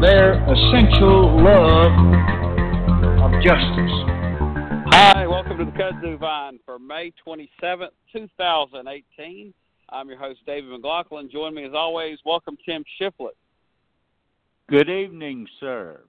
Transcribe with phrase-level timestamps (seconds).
[0.00, 1.92] and their essential love
[3.22, 3.92] of justice.
[4.92, 9.52] Hi, welcome to the Kudzu Vine for May 27th, 2018.
[9.90, 11.30] I'm your host, David McLaughlin.
[11.30, 12.18] Join me as always.
[12.24, 13.36] Welcome, Tim Shiflett.
[14.68, 16.00] Good evening, sir.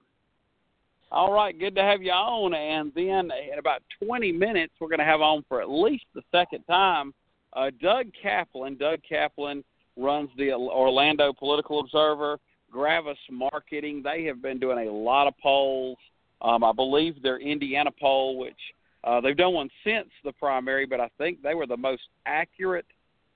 [1.10, 2.54] All right, good to have you on.
[2.54, 6.22] And then in about 20 minutes, we're going to have on for at least the
[6.30, 7.12] second time
[7.54, 8.76] uh, Doug Kaplan.
[8.76, 9.62] Doug Kaplan
[9.98, 12.38] runs the Orlando Political Observer.
[12.72, 14.02] Gravis Marketing.
[14.02, 15.98] They have been doing a lot of polls.
[16.40, 18.58] Um, I believe their Indiana poll, which
[19.04, 22.86] uh, they've done one since the primary, but I think they were the most accurate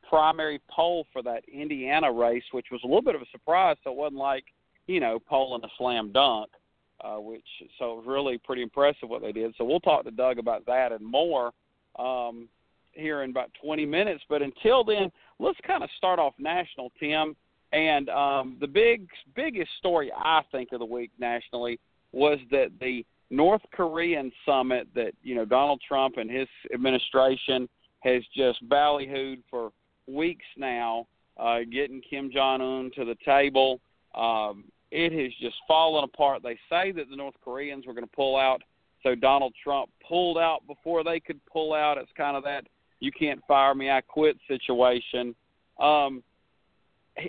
[0.09, 3.77] primary poll for that Indiana race, which was a little bit of a surprise.
[3.85, 4.45] So it wasn't like
[4.87, 6.51] you know polling a slam dunk,
[7.05, 7.47] uh, which
[7.79, 9.55] so it was really pretty impressive what they did.
[9.59, 11.53] So we'll talk to Doug about that and more
[11.99, 12.49] um,
[12.93, 14.23] here in about 20 minutes.
[14.29, 17.37] But until then, let's kind of start off national, Tim.
[17.77, 21.79] And um, the big biggest story I think of the week nationally
[22.13, 27.69] was that the North Korean summit that you know Donald Trump and his administration
[28.01, 29.73] has just ballyhooed for
[30.07, 33.81] weeks now, uh, getting Kim Jong Un to the table.
[34.15, 36.43] Um, it has just fallen apart.
[36.43, 38.63] They say that the North Koreans were going to pull out,
[39.03, 41.99] so Donald Trump pulled out before they could pull out.
[41.99, 42.65] It's kind of that
[43.01, 45.35] you can't fire me, I quit situation.
[45.79, 46.23] Um,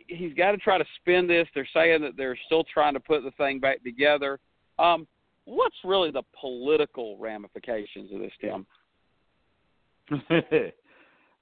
[0.08, 1.48] he's got to try to spin this.
[1.54, 4.40] They're saying that they're still trying to put the thing back together.
[4.80, 5.08] Um,
[5.46, 8.66] what's really the political ramifications of this, Tim?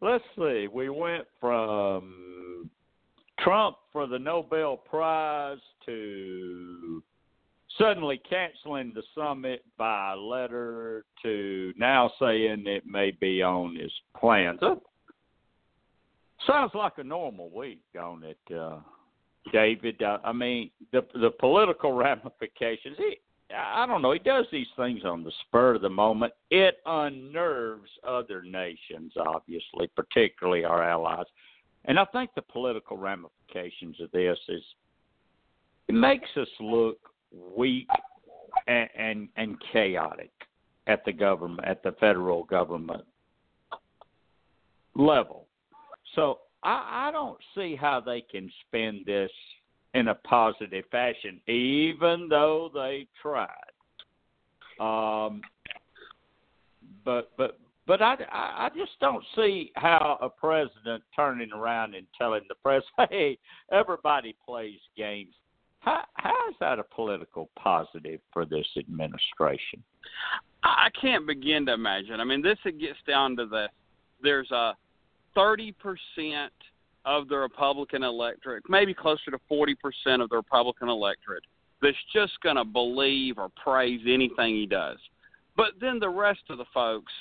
[0.02, 0.68] Let's see.
[0.72, 2.70] We went from
[3.40, 7.04] Trump for the Nobel Prize to
[7.78, 14.60] suddenly canceling the summit by letter to now saying it may be on his plans.
[16.48, 18.80] Sounds like a normal week, don't it, uh,
[19.52, 20.02] David?
[20.02, 22.98] Uh, I mean, the the political ramifications.
[22.98, 23.18] He,
[23.56, 24.12] I don't know.
[24.12, 26.34] He does these things on the spur of the moment.
[26.50, 31.26] It unnerves other nations, obviously, particularly our allies.
[31.86, 34.64] And I think the political ramifications of this is
[35.88, 36.98] it makes us look
[37.56, 37.88] weak
[38.68, 40.32] and and, and chaotic
[40.88, 43.04] at the government at the federal government
[44.96, 45.48] level
[46.16, 49.32] so I, I don't see how they can spin this
[49.94, 53.50] in a positive fashion, even though they tried.
[54.80, 55.42] Um,
[57.06, 62.42] but but but I, I just don't see how a president turning around and telling
[62.50, 63.38] the press, "Hey,
[63.72, 65.34] everybody plays games."
[65.80, 69.84] How how is that a political positive for this administration?
[70.64, 72.20] I can't begin to imagine.
[72.20, 73.68] I mean, this it gets down to the
[74.22, 74.74] there's a
[75.36, 75.74] 30%
[77.06, 79.76] of the Republican electorate, maybe closer to 40%
[80.24, 81.44] of the Republican electorate,
[81.82, 84.98] that's just going to believe or praise anything he does.
[85.56, 87.12] But then the rest of the folks,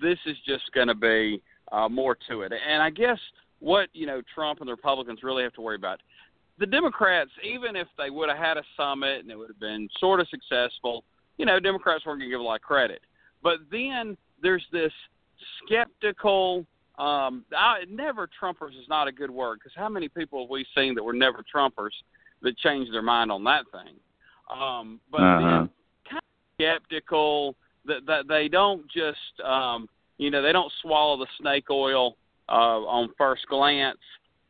[0.00, 2.52] this is just going to be uh, more to it.
[2.52, 3.18] And I guess
[3.60, 6.00] what you know Trump and the Republicans really have to worry about.
[6.58, 9.88] The Democrats, even if they would have had a summit and it would have been
[9.98, 11.04] sort of successful,
[11.38, 13.00] you know, Democrats weren't going to give a lot of credit.
[13.42, 14.92] But then there's this
[15.64, 16.66] skeptical
[16.98, 20.66] um, I, never Trumpers is not a good word because how many people have we
[20.76, 21.94] seen that were never Trumpers
[22.42, 23.94] that changed their mind on that thing?
[24.50, 25.40] Um, but uh-huh.
[25.40, 25.70] then
[26.10, 27.54] kind of skeptical
[27.86, 32.16] that that they don't just um, you know they don't swallow the snake oil
[32.48, 33.98] uh, on first glance.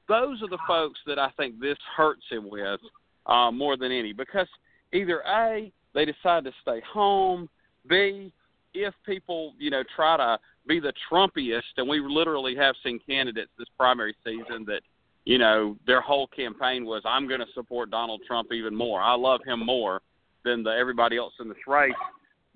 [0.09, 2.81] Those are the folks that I think this hurts him with
[3.27, 4.49] uh, more than any because
[4.93, 7.49] either a they decide to stay home,
[7.89, 8.33] b
[8.75, 13.51] if people you know try to be the Trumpiest, and we literally have seen candidates
[13.59, 14.83] this primary season that,
[15.25, 19.01] you know, their whole campaign was, "I'm going to support Donald Trump even more.
[19.01, 20.03] I love him more
[20.45, 21.93] than the everybody else in this race."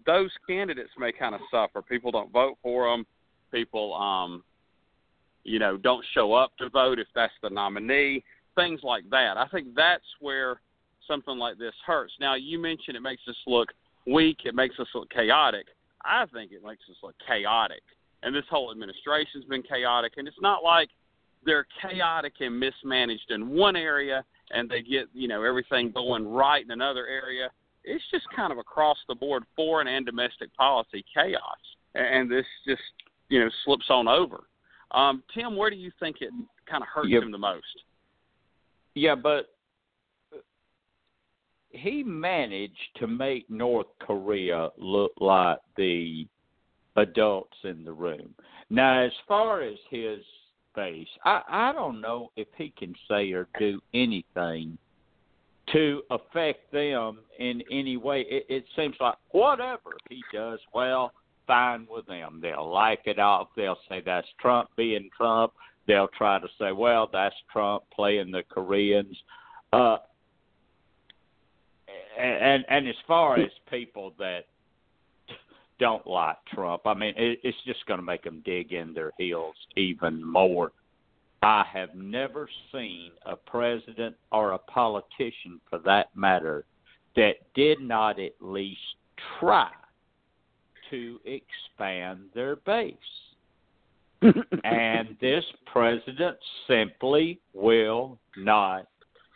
[0.06, 1.82] Those candidates may kind of suffer.
[1.82, 3.06] People don't vote for them.
[3.50, 4.44] People, um,
[5.44, 8.22] you know, don't show up to vote if that's the nominee.
[8.54, 9.36] Things like that.
[9.36, 10.60] I think that's where
[11.06, 12.12] something like this hurts.
[12.20, 13.72] Now, you mentioned it makes us look
[14.06, 14.40] weak.
[14.44, 15.68] It makes us look chaotic
[16.04, 17.82] I think it makes us look chaotic.
[18.22, 20.14] And this whole administration's been chaotic.
[20.16, 20.88] And it's not like
[21.44, 26.64] they're chaotic and mismanaged in one area and they get, you know, everything going right
[26.64, 27.50] in another area.
[27.84, 31.58] it's just kind of across the board foreign and domestic policy chaos,
[31.94, 32.82] and this just
[33.28, 34.44] you know slips on over.
[34.90, 36.30] Um, Tim, where do you think it
[36.70, 37.24] kind of hurts Yep.
[37.24, 37.82] him the most?
[38.94, 39.53] Yeah, but
[41.74, 46.26] he managed to make North Korea look like the
[46.96, 48.34] adults in the room.
[48.70, 50.20] Now, as far as his
[50.74, 54.78] base, I, I don't know if he can say or do anything
[55.72, 58.22] to affect them in any way.
[58.28, 61.12] It, it seems like whatever he does well,
[61.46, 62.40] fine with them.
[62.42, 63.48] They'll like it off.
[63.56, 65.52] They'll say that's Trump being Trump.
[65.86, 69.16] They'll try to say, well, that's Trump playing the Koreans.
[69.72, 69.98] Uh,
[72.18, 74.46] and and as far as people that
[75.78, 79.12] don't like Trump, I mean, it, it's just going to make them dig in their
[79.18, 80.72] heels even more.
[81.42, 86.64] I have never seen a president or a politician, for that matter,
[87.16, 88.80] that did not at least
[89.38, 89.70] try
[90.90, 92.94] to expand their base.
[94.22, 98.86] and this president simply will not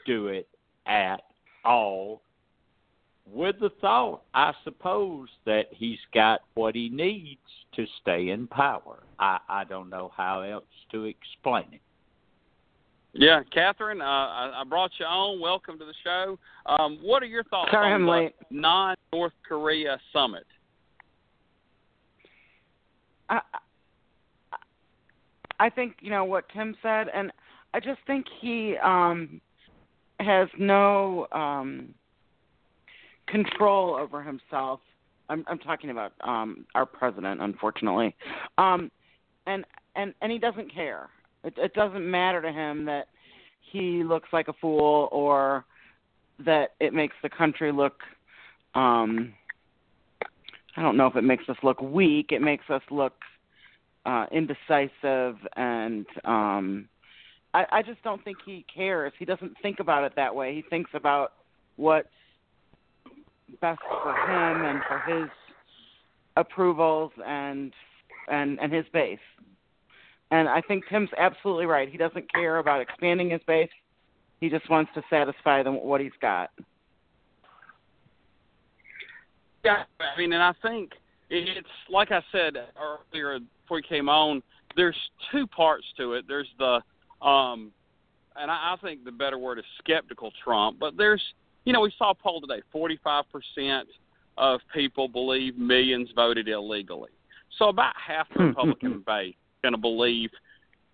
[0.06, 0.48] do it
[0.86, 1.20] at
[1.64, 2.22] all
[3.32, 7.40] with the thought, I suppose, that he's got what he needs
[7.76, 9.02] to stay in power.
[9.18, 11.80] I, I don't know how else to explain it.
[13.14, 15.40] Yeah, Catherine, uh, I, I brought you on.
[15.40, 16.38] Welcome to the show.
[16.66, 18.34] Um, what are your thoughts Sorry on I'm the late.
[18.50, 20.46] non-North Korea summit?
[23.28, 23.40] I,
[25.58, 27.32] I think you know what Tim said, and
[27.74, 29.40] I just think he um,
[30.20, 31.94] has no um,
[33.30, 34.80] control over himself.
[35.28, 38.14] I'm, I'm talking about um, our president, unfortunately,
[38.56, 38.90] um,
[39.46, 39.64] and
[39.94, 41.10] and and he doesn't care.
[41.44, 43.08] It, it doesn't matter to him that
[43.72, 45.64] he looks like a fool or
[46.44, 48.00] that it makes the country look.
[48.74, 49.34] Um,
[50.76, 52.28] I don't know if it makes us look weak.
[52.30, 53.14] It makes us look
[54.06, 56.88] uh, indecisive, and um,
[57.52, 59.12] I, I just don't think he cares.
[59.18, 60.54] He doesn't think about it that way.
[60.54, 61.32] He thinks about
[61.76, 62.08] what's
[63.60, 65.30] best for him and for his
[66.36, 67.72] approvals and
[68.28, 69.18] and and his base.
[70.30, 71.88] And I think Tim's absolutely right.
[71.90, 73.70] He doesn't care about expanding his base.
[74.40, 76.50] He just wants to satisfy them what he's got.
[79.64, 80.92] Yeah, I mean, and I think
[81.30, 84.42] it's like I said earlier before we came on.
[84.76, 84.96] There's
[85.32, 86.26] two parts to it.
[86.28, 86.80] There's the,
[87.26, 87.72] um,
[88.36, 90.78] and I, I think the better word is skeptical Trump.
[90.78, 91.22] But there's,
[91.68, 92.62] you know, we saw a poll today.
[92.72, 93.88] Forty-five percent
[94.38, 97.10] of people believe millions voted illegally.
[97.58, 99.00] So about half the hmm, hmm, Republican hmm.
[99.06, 100.30] base going to believe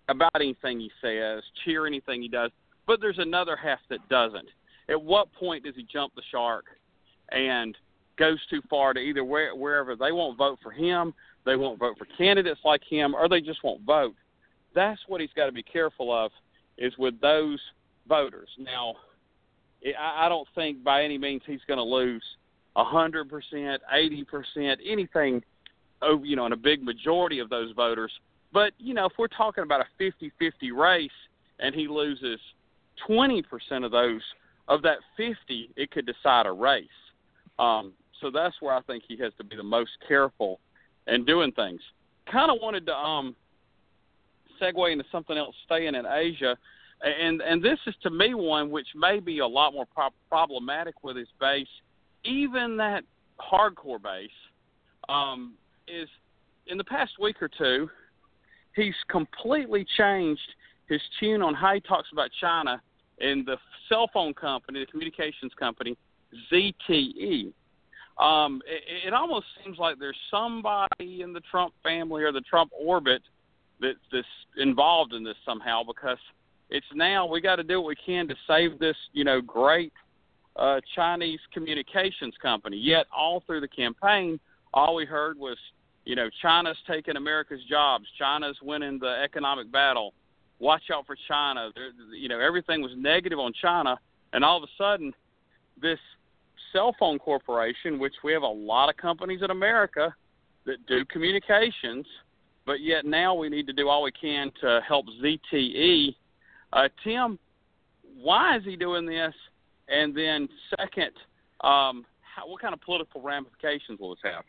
[0.09, 2.51] about anything he says, cheer anything he does.
[2.87, 4.49] But there's another half that doesn't.
[4.89, 6.65] At what point does he jump the shark
[7.31, 7.77] and
[8.19, 11.13] goes too far to either where, wherever they won't vote for him,
[11.45, 14.15] they won't vote for candidates like him, or they just won't vote.
[14.73, 16.31] That's what he's got to be careful of,
[16.77, 17.61] is with those
[18.09, 18.49] voters.
[18.59, 18.95] Now,
[19.93, 22.23] I I don't think by any means he's going to lose
[22.75, 25.43] a hundred percent, eighty percent, anything,
[26.01, 28.11] over you know, in a big majority of those voters.
[28.53, 31.09] But you know, if we're talking about a fifty-fifty race
[31.59, 32.39] and he loses
[33.05, 34.21] twenty percent of those
[34.67, 36.87] of that fifty, it could decide a race.
[37.59, 40.59] Um, so that's where I think he has to be the most careful
[41.07, 41.81] in doing things.
[42.31, 43.35] Kind of wanted to um,
[44.61, 46.57] segue into something else, staying in Asia,
[47.01, 51.03] and and this is to me one which may be a lot more pro- problematic
[51.03, 51.67] with his base,
[52.23, 53.03] even that
[53.39, 54.29] hardcore base,
[55.09, 55.53] um,
[55.87, 56.09] is
[56.67, 57.89] in the past week or two,
[58.75, 60.41] he's completely changed
[60.87, 62.81] his tune on how he talks about China
[63.19, 63.57] and the
[63.89, 65.97] cell phone company, the communications company,
[66.51, 67.53] ZTE.
[68.17, 72.71] Um, it, it almost seems like there's somebody in the Trump family or the Trump
[72.79, 73.21] orbit
[73.81, 74.25] that's this
[74.57, 76.17] involved in this somehow because
[76.69, 79.93] it's now we got to do what we can to save this, you know, great
[80.55, 82.77] uh, Chinese communications company.
[82.77, 84.39] Yet all through the campaign,
[84.73, 85.57] all we heard was,
[86.05, 88.05] you know, China's taking America's jobs.
[88.17, 90.13] China's winning the economic battle.
[90.59, 91.71] Watch out for China.
[91.75, 93.97] There, you know, everything was negative on China,
[94.33, 95.13] and all of a sudden,
[95.81, 95.99] this
[96.71, 100.13] cell phone corporation, which we have a lot of companies in America
[100.65, 102.05] that do communications,
[102.65, 106.15] but yet now we need to do all we can to help ZTE.
[106.75, 107.39] Uh, Tim,
[108.21, 109.33] why is he doing this?
[109.87, 111.11] And then, second,
[111.61, 114.43] um, how, what kind of political ramifications will this have?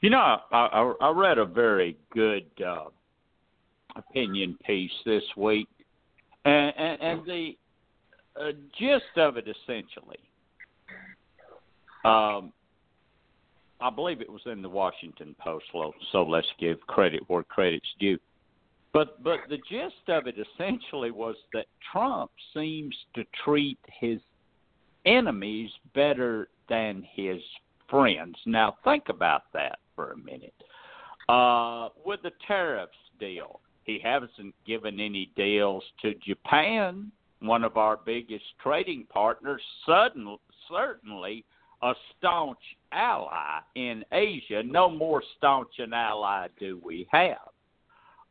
[0.00, 2.86] You know, I, I, I read a very good uh,
[3.94, 5.68] opinion piece this week,
[6.44, 7.56] and, and, and the
[8.40, 10.18] uh, gist of it essentially
[12.04, 12.52] Um,
[13.80, 15.66] I believe it was in the Washington Post,
[16.12, 18.18] so let's give credit where credit's due.
[18.92, 24.20] But but the gist of it essentially was that Trump seems to treat his
[25.06, 27.40] enemies better than his
[27.88, 28.36] friends.
[28.46, 30.54] Now think about that for a minute.
[31.28, 37.96] Uh, with the tariffs deal, he hasn't given any deals to Japan, one of our
[37.96, 39.62] biggest trading partners.
[39.86, 41.44] Suddenly, certainly
[41.82, 42.58] a staunch
[42.92, 44.62] ally in Asia.
[44.64, 47.38] No more staunch an ally do we have.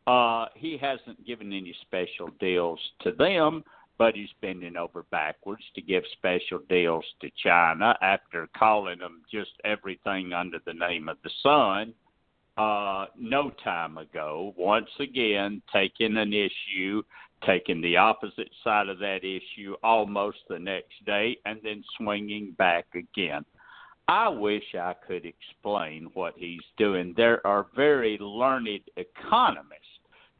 [0.09, 3.63] Uh, he hasn't given any special deals to them,
[3.99, 9.51] but he's bending over backwards to give special deals to China after calling them just
[9.65, 11.93] everything under the name of the sun
[12.57, 14.51] uh, no time ago.
[14.57, 17.03] Once again, taking an issue,
[17.45, 22.87] taking the opposite side of that issue almost the next day, and then swinging back
[22.95, 23.45] again.
[24.07, 27.13] I wish I could explain what he's doing.
[27.15, 29.88] There are very learned economists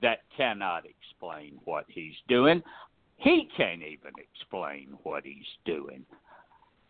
[0.01, 2.62] that cannot explain what he's doing.
[3.18, 6.06] He can't even explain what he's doing.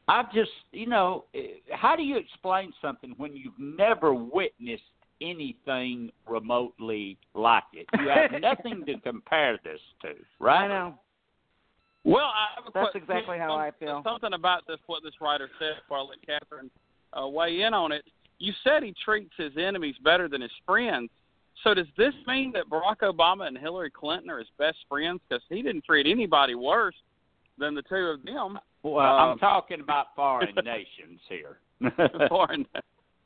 [0.08, 1.26] I've just, you know,
[1.72, 4.84] how do you explain something when you've never witnessed
[5.22, 7.86] anything remotely like it?
[8.00, 10.66] You have nothing to compare this to, right?
[10.66, 11.00] I know.
[12.06, 14.02] Well, I that's exactly how I feel.
[14.04, 16.72] Something about this, what this writer said, before I let Catherine
[17.14, 18.04] uh, weigh in on it.
[18.40, 21.10] You said he treats his enemies better than his friends.
[21.64, 25.20] So does this mean that Barack Obama and Hillary Clinton are his best friends?
[25.28, 26.96] Because he didn't treat anybody worse
[27.58, 28.60] than the two of them.
[28.84, 31.58] Well, um, I'm talking about foreign nations here.
[32.30, 32.66] foreign,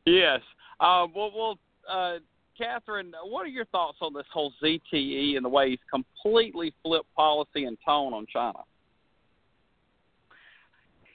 [0.06, 0.40] yes.
[0.80, 1.60] Uh, well, well,
[1.90, 2.20] uh,
[2.58, 7.14] Catherine, what are your thoughts on this whole ZTE and the way he's completely flipped
[7.16, 8.60] policy and tone on China?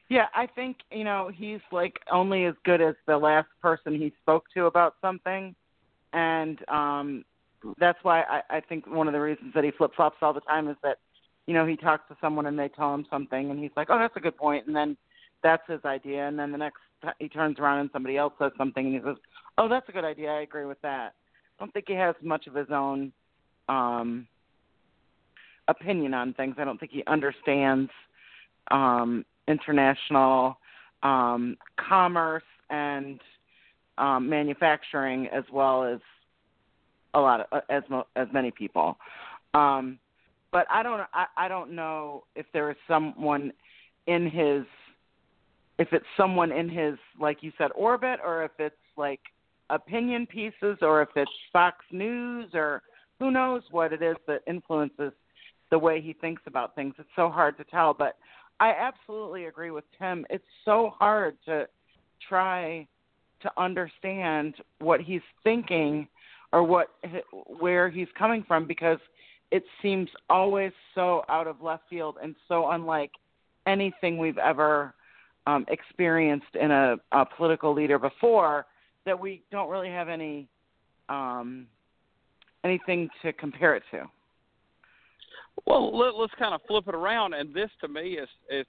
[0.08, 4.12] Yeah, I think you know he's like only as good as the last person he
[4.22, 5.54] spoke to about something
[6.12, 7.24] and um
[7.78, 10.40] that's why I, I think one of the reasons that he flip flops all the
[10.40, 10.98] time is that
[11.46, 13.98] you know he talks to someone and they tell him something and he's like oh
[13.98, 14.66] that's a good point.
[14.66, 14.96] And then
[15.42, 16.26] that's his idea.
[16.26, 16.78] And then the next
[17.18, 19.16] he turns around and somebody else says something and he says
[19.58, 20.30] oh that's a good idea.
[20.30, 21.14] I agree with that.
[21.58, 23.12] I don't think he has much of his own
[23.68, 24.26] um
[25.68, 26.56] opinion on things.
[26.58, 27.90] I don't think he understands
[28.70, 30.58] um international
[31.02, 33.20] um commerce and
[33.98, 36.00] um, manufacturing as well as
[37.14, 38.98] a lot of uh, as mo- as many people.
[39.54, 39.98] Um,
[40.52, 43.52] but I don't I, I don't know if there is someone
[44.06, 44.64] in his
[45.78, 49.20] if it's someone in his like you said orbit or if it's like
[49.70, 52.82] opinion pieces or if it's Fox News or
[53.18, 55.12] who knows what it is that influences
[55.70, 56.94] the way he thinks about things.
[56.98, 58.16] It's so hard to tell, but
[58.60, 60.24] I absolutely agree with Tim.
[60.30, 61.68] It's so hard to
[62.26, 62.86] try
[63.42, 66.08] to understand what he's thinking
[66.52, 66.88] or what
[67.46, 68.98] where he's coming from because
[69.50, 73.10] it seems always so out of left field and so unlike
[73.66, 74.94] anything we've ever
[75.46, 78.66] um, experienced in a, a political leader before
[79.06, 80.46] that we don't really have any
[81.08, 81.66] um,
[82.64, 84.04] anything to compare it to.
[85.66, 88.66] Well, let, us kind of flip it around, and this to me is is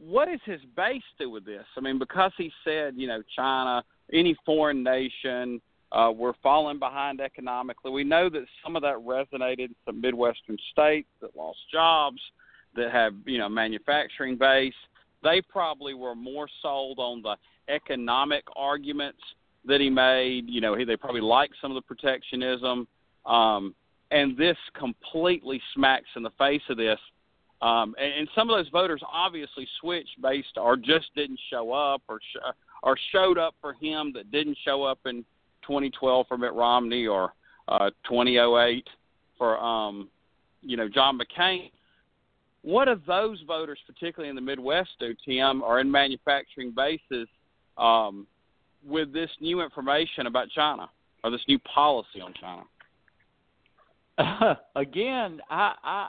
[0.00, 1.64] what is his base do with this?
[1.76, 3.82] I mean, because he said, you know, China
[4.12, 5.60] any foreign nation.
[5.92, 7.90] Uh, we're falling behind economically.
[7.90, 12.20] We know that some of that resonated in some Midwestern states that lost jobs,
[12.74, 14.74] that have you know manufacturing base.
[15.22, 17.36] They probably were more sold on the
[17.72, 19.20] economic arguments
[19.64, 20.48] that he made.
[20.48, 22.86] You know, he, they probably liked some of the protectionism,
[23.24, 23.74] um,
[24.10, 26.98] and this completely smacks in the face of this.
[27.62, 32.02] Um, and, and some of those voters obviously switched based or just didn't show up
[32.08, 32.20] or
[32.86, 35.24] or showed up for him that didn't show up in
[35.62, 37.32] 2012 for Mitt Romney or
[37.66, 38.86] uh, 2008
[39.36, 40.08] for um,
[40.62, 41.70] you know John McCain.
[42.62, 47.28] What do those voters, particularly in the Midwest, do, Tim, or in manufacturing bases,
[47.76, 48.26] um,
[48.84, 50.88] with this new information about China
[51.22, 52.62] or this new policy on China?
[54.18, 56.08] Uh, again, I, I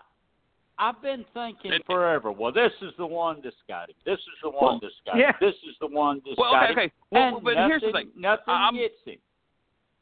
[0.80, 2.32] I've been thinking forever.
[2.32, 3.96] Well, this is the one that's got him.
[4.06, 5.32] This is the one that's got yeah.
[5.40, 6.78] This is the one that's well, got okay, him.
[6.78, 8.10] Okay, well, and but nothing, here's the thing.
[8.16, 9.18] Nothing um, gets him.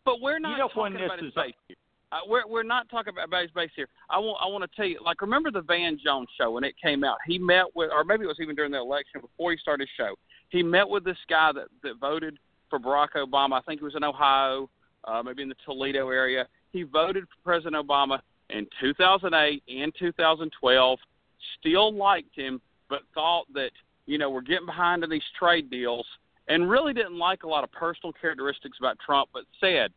[0.04, 1.54] But we're not you know, talking about his base.
[1.68, 1.78] Here.
[2.12, 3.88] Uh, we're we're not talking about his base here.
[4.10, 6.76] I want I want to tell you, like, remember the Van Jones show when it
[6.82, 7.18] came out?
[7.26, 10.06] He met with, or maybe it was even during the election before he started his
[10.06, 10.16] show.
[10.50, 12.38] He met with this guy that that voted
[12.70, 13.54] for Barack Obama.
[13.54, 14.70] I think it was in Ohio,
[15.06, 16.48] uh, maybe in the Toledo area.
[16.72, 21.00] He voted for President Obama in 2008 and 2012
[21.60, 23.72] still liked him, but thought that
[24.06, 26.06] you know we're getting behind in these trade deals,
[26.48, 29.92] and really didn't like a lot of personal characteristics about Trump, but said,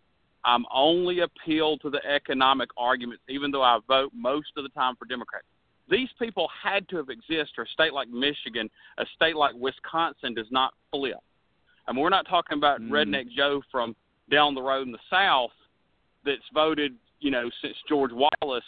[0.44, 4.94] I'm only appealed to the economic arguments, even though I vote most of the time
[4.96, 5.46] for Democrats.
[5.90, 10.34] These people had to have existed, or a state like Michigan, a state like Wisconsin
[10.34, 11.18] does not flip.
[11.86, 12.90] I mean, we're not talking about mm.
[12.90, 13.96] Redneck Joe from
[14.30, 15.50] down the road in the South
[16.24, 18.64] that's voted, you know, since George Wallace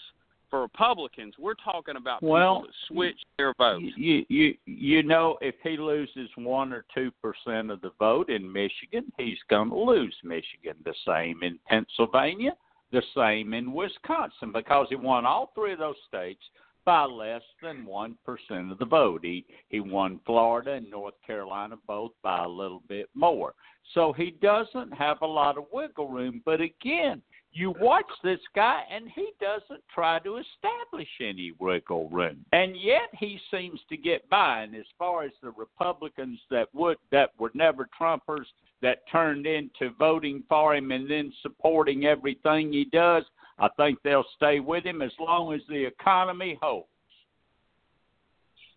[0.51, 1.35] for Republicans.
[1.39, 3.87] We're talking about well, people that switch their votes.
[3.97, 8.53] You you you know, if he loses one or two percent of the vote in
[8.53, 10.75] Michigan, he's going to lose Michigan.
[10.85, 12.53] The same in Pennsylvania,
[12.93, 16.43] the same in Wisconsin, because he won all three of those states
[16.85, 19.21] by less than one percent of the vote.
[19.23, 23.55] He he won Florida and North Carolina both by a little bit more.
[23.95, 26.43] So he doesn't have a lot of wiggle room.
[26.45, 32.45] But again, you watch this guy and he doesn't try to establish any wiggle room.
[32.53, 34.63] And yet he seems to get by.
[34.63, 38.47] And as far as the republicans that would that were never trumpers
[38.83, 43.25] that turned into voting for him and then supporting everything he does
[43.59, 46.87] i think they'll stay with him as long as the economy holds.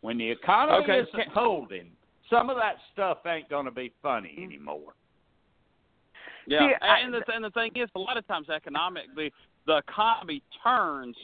[0.01, 1.09] When the economy okay.
[1.09, 1.91] isn't holding
[2.29, 4.43] some of that stuff ain't going to be funny mm.
[4.43, 4.93] anymore
[6.47, 9.29] yeah, See, and, the, and the thing is, a lot of times economic the
[9.65, 11.15] the economy turns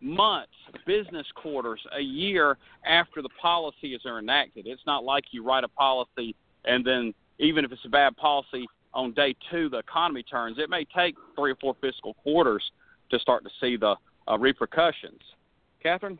[0.00, 0.52] months,
[0.86, 4.66] business quarters, a year after the policies are enacted.
[4.66, 8.66] It's not like you write a policy and then even if it's a bad policy
[8.92, 10.58] on day two the economy turns.
[10.58, 12.62] It may take three or four fiscal quarters
[13.10, 13.94] to start to see the
[14.28, 15.20] uh, repercussions.
[15.82, 16.18] Catherine.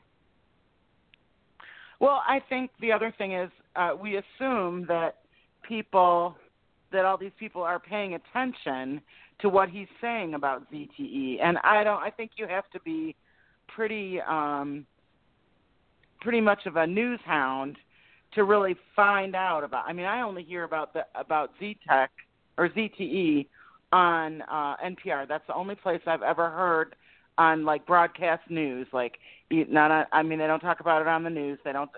[1.98, 5.16] Well, I think the other thing is uh, we assume that
[5.66, 6.36] people
[6.92, 9.00] that all these people are paying attention
[9.40, 11.38] to what he's saying about ZTE.
[11.42, 13.14] And I don't I think you have to be
[13.68, 14.86] pretty um
[16.20, 17.76] pretty much of a news hound
[18.34, 22.08] to really find out about I mean I only hear about the about ZTech
[22.58, 23.46] or ZTE
[23.92, 25.28] on uh NPR.
[25.28, 26.96] That's the only place I've ever heard
[27.38, 29.18] on like broadcast news like
[29.50, 31.58] not on, I mean they don't talk about it on the news.
[31.64, 31.90] They don't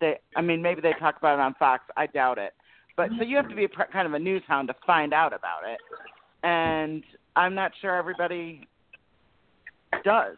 [0.00, 1.84] they I mean maybe they talk about it on Fox.
[1.96, 2.54] I doubt it.
[2.98, 5.32] But so you have to be a, kind of a news hound to find out
[5.32, 5.78] about it,
[6.42, 7.04] and
[7.36, 8.66] I'm not sure everybody
[10.04, 10.36] does.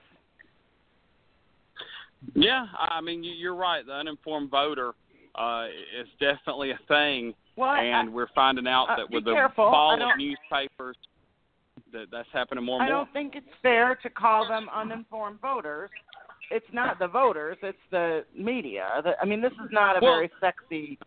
[2.35, 3.85] Yeah, I mean you're right.
[3.85, 4.93] The uninformed voter
[5.37, 5.69] uh,
[5.99, 9.71] is definitely a thing, well, and I, we're finding out uh, that with the careful.
[9.71, 10.97] fall of newspapers,
[11.95, 12.97] that that's happening more and I more.
[13.01, 15.89] I don't think it's fair to call them uninformed voters.
[16.51, 18.87] It's not the voters; it's the media.
[19.03, 20.99] The, I mean, this is not a well, very sexy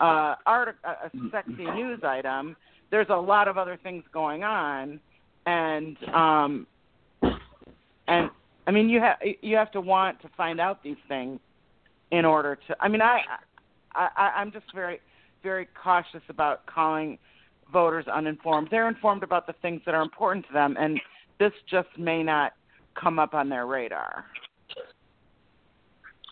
[0.00, 2.56] uh, art, a sexy news item.
[2.90, 5.00] There's a lot of other things going on,
[5.46, 6.66] and um,
[8.06, 8.30] and
[8.66, 11.40] I mean you have you have to want to find out these things
[12.10, 12.76] in order to.
[12.80, 13.20] I mean I,
[13.94, 15.00] I I'm just very
[15.42, 17.18] very cautious about calling
[17.72, 18.68] voters uninformed.
[18.70, 21.00] They're informed about the things that are important to them, and
[21.38, 22.52] this just may not
[23.00, 24.24] come up on their radar.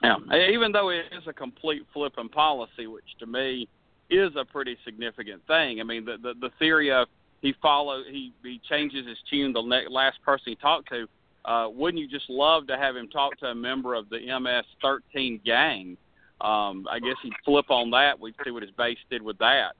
[0.02, 0.16] Yeah,
[0.50, 3.68] even though it is a complete flip in policy, which to me
[4.10, 5.80] is a pretty significant thing.
[5.80, 7.08] I mean, the the, the theory of
[7.42, 11.06] he follow he he changes his tune the ne- last person he talked to.
[11.44, 15.44] Uh, wouldn't you just love to have him talk to a member of the MS-13
[15.44, 15.96] gang?
[16.40, 18.18] Um, I guess he'd flip on that.
[18.18, 19.74] We'd see what his base did with that.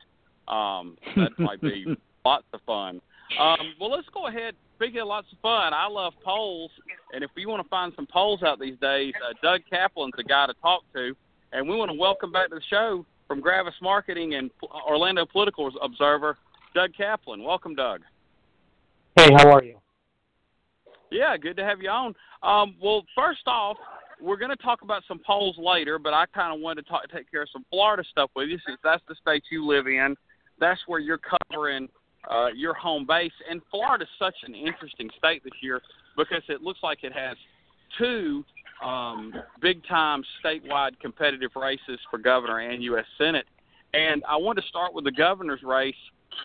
[0.46, 1.84] Um, that might be
[2.24, 3.00] lots of fun.
[3.40, 6.70] Um, well, let's go ahead speaking of lots of fun, I love polls,
[7.12, 10.24] and if you want to find some polls out these days, uh, Doug Kaplan's the
[10.24, 11.16] guy to talk to,
[11.52, 14.50] and we want to welcome back to the show from Gravis Marketing and
[14.86, 16.36] Orlando Political Observer,
[16.74, 17.42] Doug Kaplan.
[17.42, 18.02] Welcome, Doug.
[19.16, 19.76] Hey, how are you?
[21.10, 22.14] Yeah, good to have you on.
[22.42, 23.78] Um, well, first off,
[24.20, 27.02] we're going to talk about some polls later, but I kind of wanted to talk,
[27.10, 30.16] take care of some Florida stuff with you since that's the state you live in.
[30.58, 31.88] That's where you're covering
[32.30, 33.32] uh, your home base.
[33.50, 35.80] And Florida is such an interesting state this year
[36.16, 37.36] because it looks like it has
[37.98, 38.44] two
[38.84, 43.06] um, big time statewide competitive races for governor and U.S.
[43.18, 43.46] Senate.
[43.94, 45.94] And I want to start with the governor's race.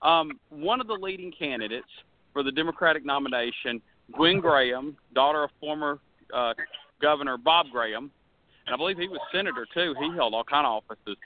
[0.01, 1.87] Um, one of the leading candidates
[2.31, 3.81] for the Democratic nomination,
[4.13, 5.99] Gwen Graham, daughter of former
[6.33, 6.53] uh,
[7.01, 8.11] Governor Bob Graham,
[8.65, 9.93] and I believe he was senator too.
[9.99, 11.17] He held all kind of offices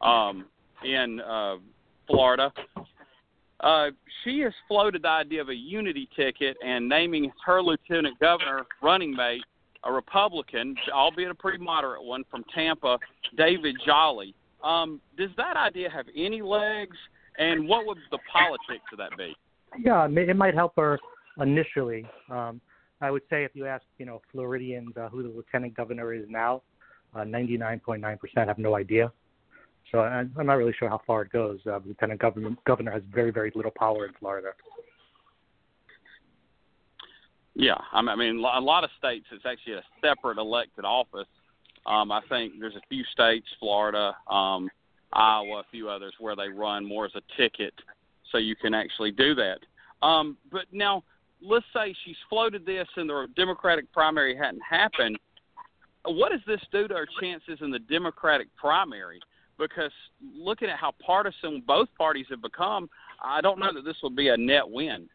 [0.00, 0.46] um,
[0.84, 1.56] in uh,
[2.06, 2.52] Florida.
[3.60, 3.88] Uh,
[4.22, 9.14] she has floated the idea of a unity ticket and naming her lieutenant governor running
[9.14, 9.42] mate
[9.86, 12.98] a Republican, albeit a pretty moderate one from Tampa,
[13.36, 14.34] David Jolly.
[14.62, 16.96] Um, does that idea have any legs?
[17.38, 19.34] And what would the politics of that be?
[19.78, 20.98] Yeah, it might help her
[21.40, 22.06] initially.
[22.30, 22.60] Um,
[23.00, 26.24] I would say if you ask, you know, Floridians uh, who the lieutenant governor is
[26.28, 26.62] now,
[27.14, 29.12] uh, 99.9% have no idea.
[29.92, 31.60] So I'm not really sure how far it goes.
[31.66, 34.50] Uh, lieutenant governor governor has very very little power in Florida.
[37.54, 41.28] Yeah, I mean, I mean, a lot of states it's actually a separate elected office.
[41.86, 44.68] Um, I think there's a few states, Florida, um,
[45.12, 47.72] Iowa, a few others, where they run more as a ticket,
[48.30, 49.60] so you can actually do that.
[50.02, 51.04] Um, but now,
[51.40, 55.16] let's say she's floated this and the Democratic primary hadn't happened.
[56.04, 59.20] What does this do to her chances in the Democratic primary?
[59.58, 59.92] Because
[60.34, 62.90] looking at how partisan both parties have become,
[63.24, 65.08] I don't know that this will be a net win.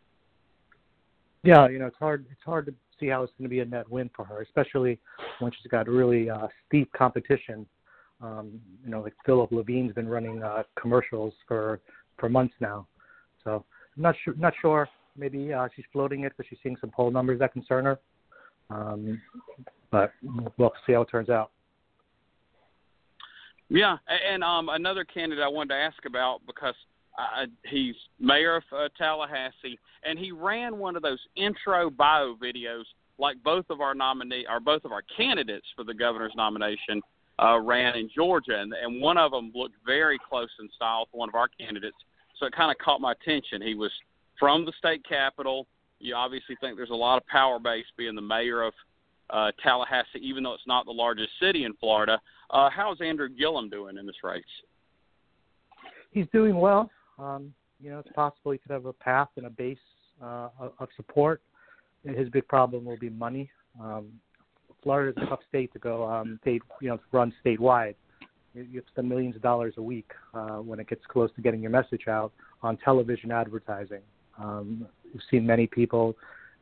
[1.44, 2.26] Yeah, you know, it's hard.
[2.32, 5.00] It's hard to see how it's going to be a net win for her, especially
[5.40, 7.66] when she's got really uh, steep competition.
[8.22, 11.80] Um, you know, like Philip Levine's been running uh, commercials for
[12.18, 12.88] for months now.
[13.44, 14.36] So I'm not sure.
[14.38, 14.88] Not sure.
[15.18, 18.00] Maybe uh, she's floating it because she's seeing some poll numbers that concern her.
[18.70, 19.20] Um,
[19.92, 20.14] but
[20.58, 21.52] we'll see how it turns out.
[23.74, 26.76] Yeah, and um, another candidate I wanted to ask about because
[27.18, 32.84] uh, he's mayor of uh, Tallahassee, and he ran one of those intro bio videos
[33.18, 37.02] like both of our nominee or both of our candidates for the governor's nomination
[37.42, 41.18] uh, ran in Georgia, and, and one of them looked very close in style to
[41.18, 41.96] one of our candidates.
[42.38, 43.62] So it kind of caught my attention.
[43.62, 43.92] He was
[44.38, 45.66] from the state capital.
[46.00, 48.74] You obviously think there's a lot of power base being the mayor of
[49.30, 52.20] uh, Tallahassee, even though it's not the largest city in Florida.
[52.52, 54.44] Uh, how's Andrew Gillum doing in this race?
[56.12, 56.92] He's doing well.
[57.18, 59.78] Um, you know, it's possible he could have a path and a base
[60.22, 61.42] uh, of support.
[62.04, 63.50] His big problem will be money.
[63.82, 64.10] Um,
[64.84, 67.96] Florida is a tough state to go um, state, you know, to run statewide.
[68.54, 71.72] You, spend millions of dollars a week uh, when it gets close to getting your
[71.72, 74.02] message out on television advertising.
[74.38, 76.18] Um, we've seen many people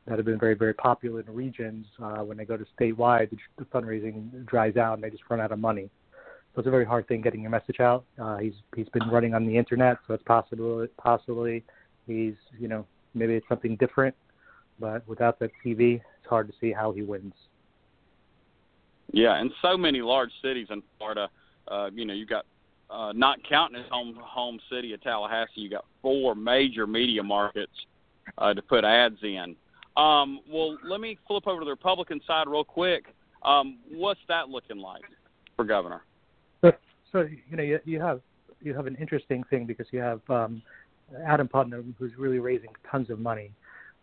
[0.09, 1.85] that have been very, very popular in regions.
[2.01, 5.39] Uh, when they go to statewide, the, the fundraising dries out and they just run
[5.39, 5.89] out of money.
[6.53, 8.03] So it's a very hard thing getting your message out.
[8.19, 11.63] Uh, he's he's been running on the internet, so it's possible possibly
[12.07, 14.15] he's you know maybe it's something different,
[14.79, 17.33] but without that TV, it's hard to see how he wins.
[19.11, 21.29] Yeah, and so many large cities in Florida.
[21.67, 22.45] Uh, you know, you've got
[22.89, 27.71] uh, not counting his home home city of Tallahassee, you've got four major media markets
[28.39, 29.55] uh, to put ads in.
[29.99, 33.13] Um, well, let me flip over to the Republican side real quick.
[33.43, 35.03] Um, what's that looking like
[35.57, 36.03] for governor?
[36.61, 36.71] So,
[37.11, 38.21] so you know, you, you have
[38.61, 40.61] you have an interesting thing because you have um,
[41.27, 43.51] Adam Putnam, who's really raising tons of money,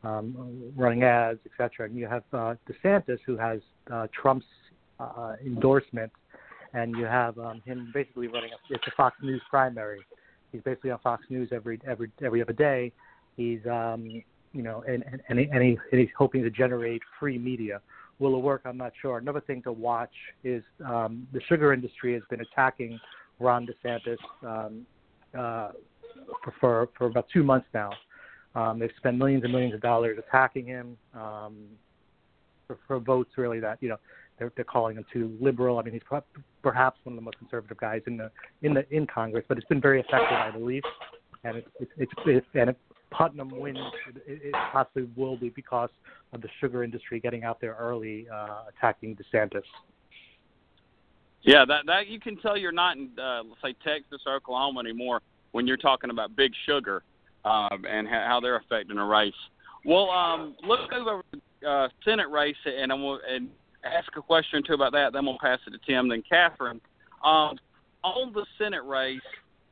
[0.05, 1.87] um, running ads, etc.
[1.87, 4.47] And you have uh, DeSantis, who has uh, Trump's
[5.01, 6.13] uh, endorsement,
[6.75, 8.51] and you have um, him basically running.
[8.53, 10.01] A, it's a Fox News primary.
[10.53, 12.93] He's basically on Fox News every every every other day.
[13.39, 14.23] He's um,
[14.57, 17.81] you know, and and and, and, he, and he's hoping to generate free media.
[18.19, 18.63] Will it work?
[18.65, 19.19] I'm not sure.
[19.19, 22.99] Another thing to watch is um, the sugar industry has been attacking
[23.39, 24.87] Ron DeSantis um,
[25.39, 25.73] uh,
[26.59, 27.91] for for about two months now.
[28.55, 31.57] Um, they've spent millions and millions of dollars attacking him um,
[32.67, 33.99] for, for votes, really that you know
[34.39, 35.79] they're, they're calling him too liberal.
[35.79, 36.21] I mean, he's
[36.63, 38.31] perhaps one of the most conservative guys in the
[38.63, 40.83] in the in Congress, but it's been very effective, I believe.
[41.45, 42.77] And it's it's, it's, it's and if
[43.11, 43.79] Putnam wins,
[44.27, 45.91] it, possibly will be because
[46.33, 49.63] of the sugar industry getting out there early, uh, attacking DeSantis.
[51.43, 55.21] Yeah, that that you can tell you're not in uh, say Texas or Oklahoma anymore
[55.53, 57.05] when you're talking about big sugar
[57.45, 59.33] um, and ha- how they're affecting a race.
[59.85, 63.49] Well, um, let's go over the uh, Senate race and I'm and
[63.85, 65.13] ask a question or two about that.
[65.13, 66.81] Then we'll pass it to Tim, then Catherine.
[67.25, 67.57] Um,
[68.03, 69.21] on the Senate race,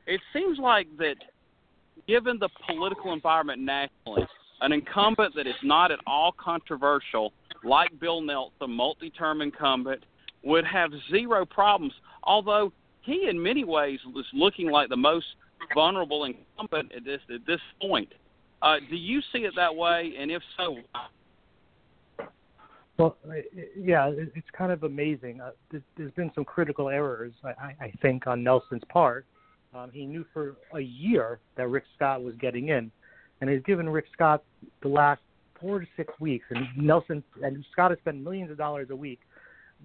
[0.07, 1.15] it seems like that
[2.07, 4.27] given the political environment nationally,
[4.61, 10.03] an incumbent that is not at all controversial, like Bill Nelson, a multi-term incumbent,
[10.43, 11.93] would have zero problems.
[12.23, 15.25] Although he, in many ways, was looking like the most
[15.73, 18.11] vulnerable incumbent at this at this point.
[18.61, 20.13] Uh, do you see it that way?
[20.17, 20.77] And if so.
[22.97, 23.17] Well,
[23.77, 25.41] yeah, it's kind of amazing.
[25.41, 25.51] Uh,
[25.97, 29.25] there's been some critical errors, I, I think, on Nelson's part.
[29.75, 32.91] Um, he knew for a year that Rick Scott was getting in,
[33.41, 34.43] and he's given Rick Scott
[34.81, 35.21] the last
[35.59, 36.45] four to six weeks.
[36.49, 39.19] And Nelson and Scott has spent millions of dollars a week,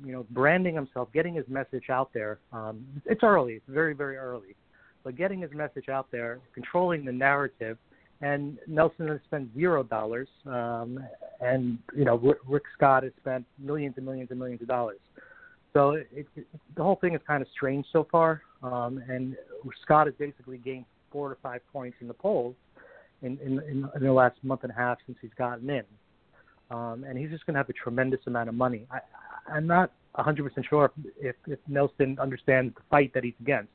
[0.05, 2.39] you know, branding himself, getting his message out there.
[2.53, 4.55] Um, it's early, it's very, very early,
[5.03, 7.77] but getting his message out there, controlling the narrative,
[8.23, 11.03] and Nelson has spent zero dollars, um,
[11.41, 14.99] and you know Rick Scott has spent millions and millions and millions of dollars.
[15.73, 19.37] So it, it, the whole thing is kind of strange so far, um, and
[19.83, 22.55] Scott has basically gained four to five points in the polls
[23.23, 23.61] in, in,
[23.95, 25.85] in, the last month and a half since he's gotten in,
[26.71, 28.87] um, and he's just going to have a tremendous amount of money.
[28.91, 29.01] I,
[29.53, 33.71] I'm not 100% sure if, if, if Nelson understands the fight that he's against,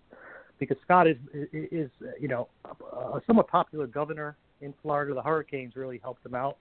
[0.60, 1.18] because Scott is
[1.52, 5.14] is you know a somewhat popular governor in Florida.
[5.14, 6.58] The hurricanes really helped him out,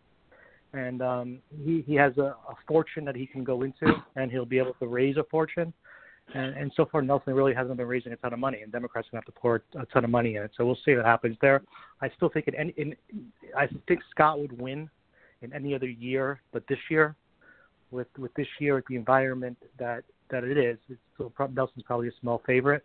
[0.72, 4.44] and um, he he has a, a fortune that he can go into, and he'll
[4.44, 5.72] be able to raise a fortune.
[6.32, 9.08] And, and so far, Nelson really hasn't been raising a ton of money, and Democrats
[9.08, 10.52] are going to have to pour a ton of money in it.
[10.56, 11.62] So we'll see what happens there.
[12.00, 12.96] I still think in, in
[13.56, 14.88] I think Scott would win
[15.42, 17.14] in any other year, but this year,
[17.90, 22.08] with with this year, with the environment that that it is, it's still, Nelson's probably
[22.08, 22.84] a small favorite.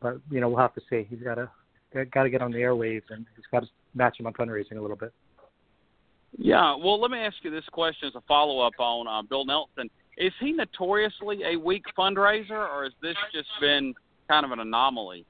[0.00, 1.06] But you know, we'll have to see.
[1.08, 1.50] He's got to
[2.06, 4.80] got to get on the airwaves, and he's got to match him on fundraising a
[4.80, 5.12] little bit.
[6.38, 9.44] Yeah, well, let me ask you this question as a follow up on uh, Bill
[9.44, 13.94] Nelson is he notoriously a weak fundraiser, or has this just been
[14.28, 15.24] kind of an anomaly?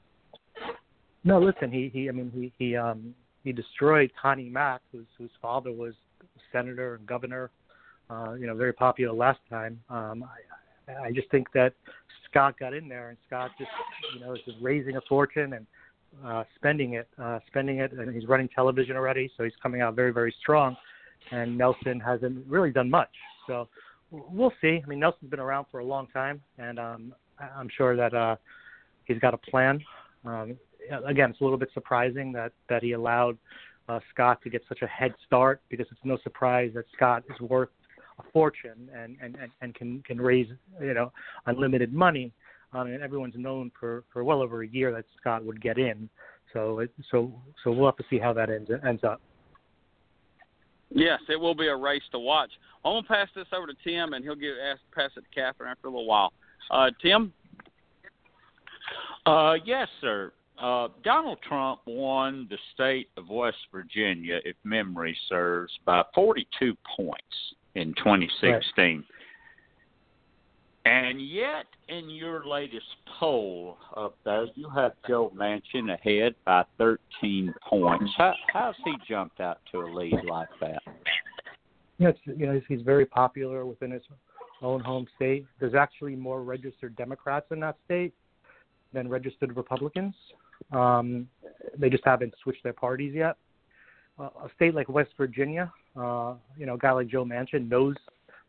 [1.22, 5.30] No, listen, he he I mean he he um he destroyed Connie Mack, whose whose
[5.40, 5.94] father was
[6.52, 7.50] senator and governor,
[8.10, 9.80] uh, you know, very popular last time.
[9.88, 10.24] Um,
[10.88, 11.72] I I just think that
[12.28, 13.70] Scott got in there, and Scott just
[14.14, 15.66] you know is just raising a fortune and
[16.26, 19.94] uh, spending it, uh, spending it, and he's running television already, so he's coming out
[19.94, 20.76] very very strong.
[21.30, 23.10] And Nelson hasn't really done much,
[23.46, 23.68] so
[24.10, 24.80] we'll see.
[24.84, 28.36] I mean, Nelson's been around for a long time, and um, I'm sure that uh,
[29.04, 29.80] he's got a plan.
[30.24, 30.56] Um,
[31.06, 33.38] again, it's a little bit surprising that that he allowed
[33.88, 37.40] uh, Scott to get such a head start because it's no surprise that Scott is
[37.40, 37.70] worth
[38.18, 40.48] a fortune and and and, and can can raise
[40.80, 41.12] you know
[41.46, 42.32] unlimited money.
[42.72, 46.08] Um, and everyone's known for for well over a year that Scott would get in.
[46.52, 47.32] So it, so
[47.64, 49.20] so we'll have to see how that ends ends up.
[50.90, 52.50] Yes, it will be a race to watch.
[52.84, 55.70] I'm gonna pass this over to Tim, and he'll get ask pass it to Catherine
[55.70, 56.32] after a little while.
[56.70, 57.32] Uh, Tim.
[59.26, 60.32] Uh, yes, sir.
[60.60, 67.54] Uh, Donald Trump won the state of West Virginia, if memory serves, by 42 points
[67.74, 68.50] in 2016.
[68.52, 69.04] Right.
[70.86, 72.86] And yet, in your latest
[73.18, 78.10] poll up there, you have Joe Manchin ahead by 13 points.
[78.16, 80.80] How, how's he jumped out to a lead like that?
[81.98, 84.02] Yes, you know, he's very popular within his
[84.62, 85.44] own home state.
[85.58, 88.14] There's actually more registered Democrats in that state
[88.94, 90.14] than registered Republicans.
[90.72, 91.28] Um,
[91.76, 93.36] they just haven't switched their parties yet.
[94.18, 97.96] Uh, a state like West Virginia, uh, you know, a guy like Joe Manchin knows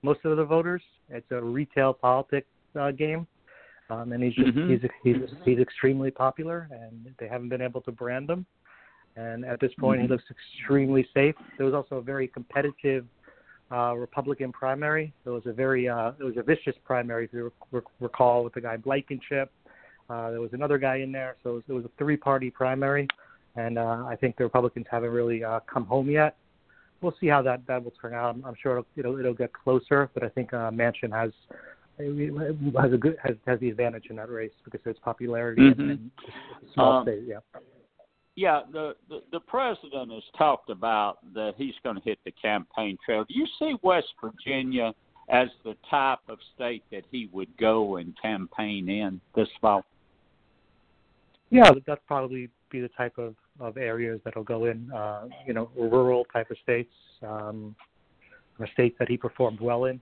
[0.04, 0.82] most of the voters.
[1.10, 2.48] It's a retail politics
[2.80, 3.28] uh, game,
[3.90, 4.72] um, and he's just mm-hmm.
[4.72, 8.46] he's he's he's extremely popular, and they haven't been able to brand him.
[9.18, 10.08] And at this point, mm-hmm.
[10.08, 11.36] he looks extremely safe.
[11.58, 13.06] There was also a very competitive
[13.72, 15.14] uh, Republican primary.
[15.26, 18.54] It was a very uh, it was a vicious primary, if you rec- recall, with
[18.54, 19.52] the guy Blankenship.
[20.10, 23.08] Uh, there was another guy in there, so it was, it was a three-party primary,
[23.56, 26.36] and uh, I think the Republicans haven't really uh, come home yet
[27.02, 28.36] we'll see how that that will turn out.
[28.36, 31.32] I'm, I'm sure it'll, it'll it'll get closer, but I think uh, Manchin has
[31.98, 35.82] has a good has has the advantage in that race because of its popularity mm-hmm.
[35.82, 36.12] and, and
[36.74, 37.24] small um, state.
[37.28, 37.40] Yeah.
[38.38, 42.98] Yeah, the, the the president has talked about that he's going to hit the campaign
[43.06, 43.26] trail.
[43.28, 44.94] Do you see West Virginia
[45.30, 49.84] as the type of state that he would go and campaign in this fall?
[51.50, 55.70] Yeah, that's probably be the type of, of areas that'll go in, uh, you know,
[55.76, 57.76] rural type of states, um,
[58.60, 60.00] or states that he performed well in.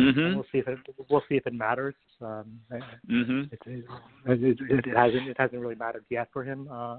[0.00, 0.34] Mm-hmm.
[0.36, 0.78] We'll see if it
[1.10, 1.94] we'll see if it matters.
[2.22, 2.60] Um,
[3.10, 3.42] mm-hmm.
[3.52, 3.84] it, it,
[4.26, 6.68] it, it hasn't it hasn't really mattered yet for him.
[6.72, 6.98] Uh,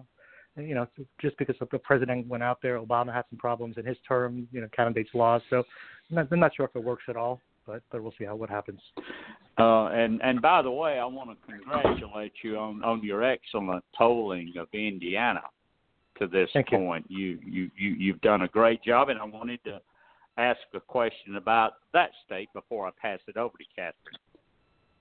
[0.57, 0.85] you know,
[1.21, 4.47] just because the president went out there, Obama had some problems in his term.
[4.51, 5.63] You know, candidates lost, so
[6.09, 8.35] I'm not, I'm not sure if it works at all but but we'll see how
[8.35, 8.81] what happens.
[9.57, 13.83] Uh, and and by the way, I want to congratulate you on on your excellent
[13.95, 15.41] polling of Indiana
[16.19, 17.05] to this Thank point.
[17.09, 17.39] You.
[17.45, 19.81] you you you you've done a great job, and I wanted to
[20.37, 24.17] ask a question about that state before I pass it over to Catherine.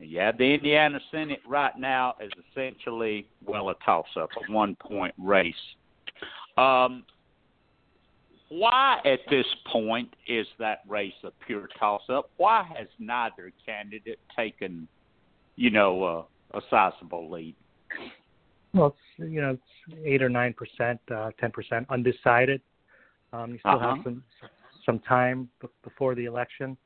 [0.01, 4.75] You have the Indiana Senate right now is essentially well a toss up, a one
[4.77, 5.55] point race.
[6.57, 7.05] Um,
[8.51, 12.31] why at this point is that race a pure toss up?
[12.37, 14.89] Why has neither candidate taken,
[15.57, 17.55] you know, uh, a sizable lead?
[18.75, 22.61] Well, it's you know it's eight or nine percent, uh, ten percent undecided.
[23.33, 23.95] Um, you still uh-huh.
[23.95, 24.23] have some
[24.85, 26.77] some time b- before the election.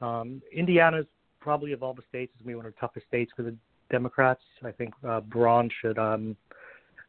[0.00, 1.06] Um, Indiana's
[1.40, 3.42] probably of all the states is going to be one of the toughest states for
[3.42, 3.54] the
[3.90, 4.42] Democrats.
[4.64, 6.36] I think uh, Braun should um,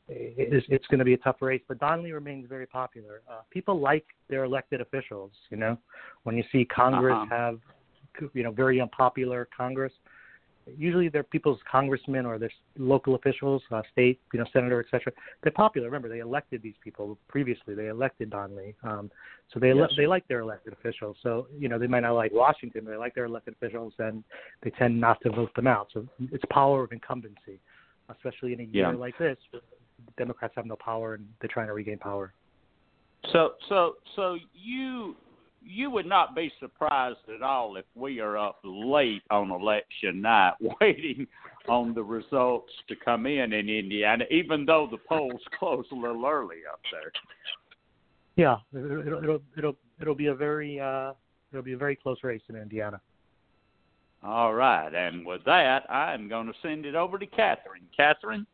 [0.07, 1.61] it's, it's going to be a tough race.
[1.67, 3.21] But Donnelly remains very popular.
[3.29, 5.31] Uh, people like their elected officials.
[5.49, 5.77] You know,
[6.23, 7.35] when you see Congress uh-huh.
[7.35, 7.59] have,
[8.33, 9.91] you know, very unpopular Congress,
[10.77, 15.13] usually they're people's congressmen or their local officials, uh, state, you know, senator, etc.
[15.43, 15.87] They're popular.
[15.87, 17.75] Remember, they elected these people previously.
[17.75, 19.11] They elected Donnelly, um,
[19.53, 19.89] so they yes.
[19.95, 21.17] they like their elected officials.
[21.21, 24.23] So you know, they might not like Washington, but they like their elected officials, and
[24.63, 25.89] they tend not to vote them out.
[25.93, 27.59] So it's power of incumbency.
[28.07, 28.91] especially in a year Yeah.
[28.91, 29.37] like this.
[30.17, 32.33] Democrats have no power and they're trying to regain power.
[33.31, 35.15] So so so you
[35.65, 40.53] you would not be surprised at all if we are up late on election night
[40.81, 41.25] waiting
[41.67, 46.25] on the results to come in in Indiana, even though the polls close a little
[46.25, 47.11] early up there.
[48.35, 51.13] Yeah, it'll it'll it'll, it'll be a very uh,
[51.51, 52.99] it'll be a very close race in Indiana.
[54.23, 57.83] All right, and with that, I'm going to send it over to Catherine.
[57.95, 58.45] Catherine.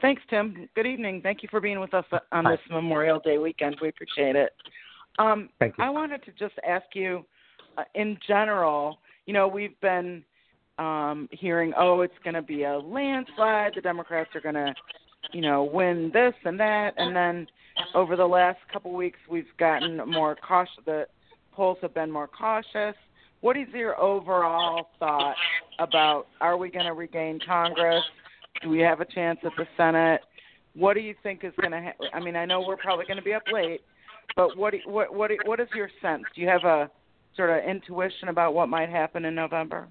[0.00, 0.68] Thanks, Tim.
[0.74, 1.20] Good evening.
[1.22, 2.52] Thank you for being with us on Hi.
[2.52, 3.76] this Memorial Day weekend.
[3.82, 4.52] We appreciate it.
[5.18, 5.84] Um, Thank you.
[5.84, 7.24] I wanted to just ask you,
[7.76, 10.22] uh, in general, you know, we've been
[10.78, 13.72] um, hearing, oh, it's going to be a landslide.
[13.74, 14.72] The Democrats are going to,
[15.32, 17.46] you know, win this and that, and then
[17.94, 20.74] over the last couple weeks, we've gotten more cautious.
[20.86, 21.06] The
[21.52, 22.94] polls have been more cautious.
[23.40, 25.36] What is your overall thought
[25.78, 28.02] about are we going to regain Congress?
[28.62, 30.20] Do we have a chance at the Senate?
[30.74, 32.06] What do you think is going to happen?
[32.12, 33.80] I mean, I know we're probably going to be up late,
[34.36, 36.24] but what do, what what what is your sense?
[36.34, 36.90] Do you have a
[37.36, 39.88] sort of intuition about what might happen in November?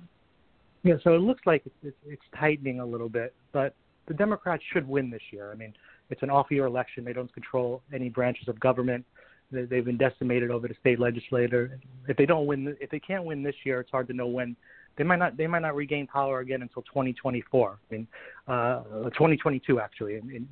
[0.84, 3.75] Yeah, so it looks like it's, it's, tightening a little bit, but
[4.08, 5.51] the Democrats should win this year.
[5.51, 5.73] I mean,
[6.10, 7.03] it's an off-year election.
[7.03, 9.06] They don't control any branches of government.
[9.51, 11.80] They, they've been decimated over the state legislature.
[12.08, 14.56] If they don't win, if they can't win this year, it's hard to know when
[14.97, 15.38] they might not.
[15.38, 17.71] They might not regain power again until 2024.
[17.71, 18.07] I mean,
[18.47, 20.17] uh, 2022 actually.
[20.17, 20.47] I mean,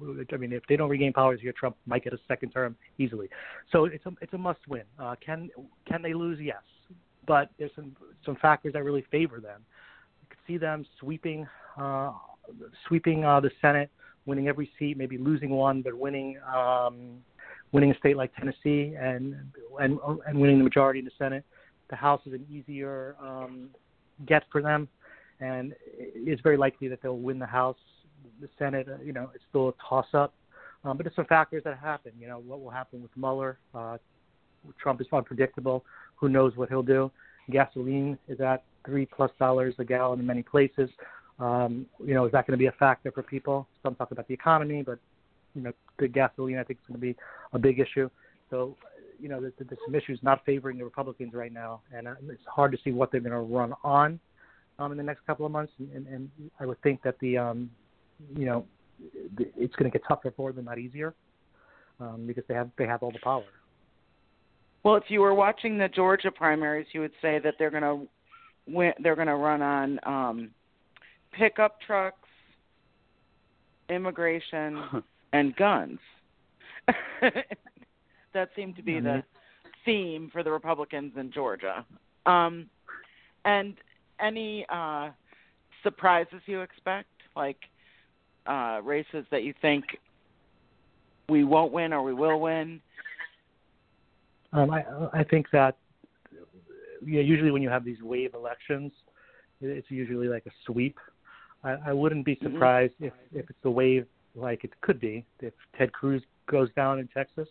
[0.53, 3.29] if they don't regain power year, Trump might get a second term easily.
[3.71, 4.84] So it's a it's a must-win.
[4.99, 5.49] Uh, can
[5.88, 6.39] can they lose?
[6.41, 6.63] Yes,
[7.27, 9.62] but there's some some factors that really favor them
[10.29, 12.12] could see them sweeping uh,
[12.88, 13.89] sweeping uh, the Senate,
[14.25, 17.17] winning every seat, maybe losing one, but winning um,
[17.71, 19.36] winning a state like Tennessee and
[19.79, 21.43] and and winning the majority in the Senate.
[21.89, 23.69] The House is an easier um,
[24.25, 24.88] get for them,
[25.39, 27.78] and it's very likely that they'll win the House.
[28.41, 30.34] The Senate, uh, you know, it's still a toss up.
[30.84, 32.12] Um, but there's some factors that happen.
[32.19, 33.58] You know, what will happen with Mueller?
[33.73, 33.97] Uh,
[34.80, 35.84] Trump is unpredictable.
[36.17, 37.12] Who knows what he'll do?
[37.51, 40.89] Gasoline is at three plus dollars a gallon in many places.
[41.39, 43.67] Um, you know, is that going to be a factor for people?
[43.84, 44.99] Some talk about the economy, but
[45.54, 47.15] you know, the gasoline I think is going to be
[47.54, 48.10] a big issue.
[48.49, 48.75] So,
[49.19, 52.41] you know, there's, there's some issues not favoring the Republicans right now, and uh, it's
[52.47, 54.19] hard to see what they're going to run on
[54.80, 55.73] um, in the next couple of months.
[55.80, 57.69] And, and, and I would think that the, um,
[58.36, 58.65] you know,
[59.38, 61.13] it's going to get tougher for them, not easier,
[61.99, 63.43] um, because they have they have all the power.
[64.84, 68.08] Well, if you were watching the Georgia primaries, you would say that they're going to
[68.67, 68.93] win.
[69.01, 70.51] They're going to run on um,
[71.32, 72.17] pickup trucks,
[73.89, 75.99] immigration, and guns.
[78.36, 79.24] that seemed to be the
[79.84, 81.84] theme for the Republicans in Georgia.
[82.28, 82.69] Um,
[83.45, 83.76] and
[84.19, 85.10] any uh,
[85.84, 87.58] surprises you expect, like
[88.45, 89.86] uh, races that you think
[91.30, 92.80] we won't win or we will win?
[94.54, 95.78] Um, I I think that
[97.06, 98.91] yeah, usually when you have these wave elections,
[99.62, 100.98] it's usually like a sweep.
[101.63, 105.54] I, I wouldn't be surprised if if it's a wave like it could be if
[105.78, 107.48] Ted Cruz goes down in Texas.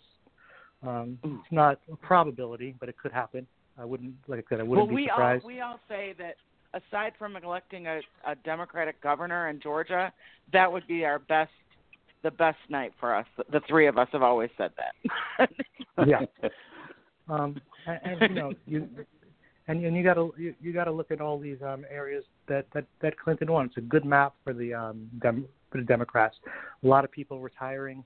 [0.86, 3.46] Um, it's not a probability, but it could happen.
[3.78, 4.60] I wouldn't like I said.
[4.60, 5.44] I wouldn't well, be we surprised.
[5.44, 6.36] all we all say that
[6.74, 10.12] aside from electing a, a Democratic governor in Georgia,
[10.52, 11.50] that would be our best
[12.22, 13.26] the best night for us.
[13.52, 15.50] The three of us have always said that.
[16.06, 16.22] yeah.
[17.28, 18.88] Um, and, and you know you
[19.68, 22.24] and and you got to you, you got to look at all these um, areas
[22.48, 23.66] that, that that Clinton won.
[23.66, 26.36] It's a good map for the um, Dem- for the Democrats.
[26.82, 28.04] A lot of people retiring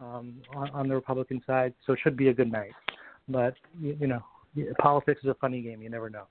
[0.00, 2.72] um, on, on the Republican side, so it should be a good night.
[3.28, 4.22] But you, you know,
[4.78, 5.82] politics is a funny game.
[5.82, 6.24] You never know.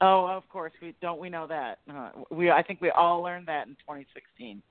[0.00, 1.20] Oh, of course we don't.
[1.20, 1.78] We know that.
[1.92, 4.62] Uh, we I think we all learned that in 2016.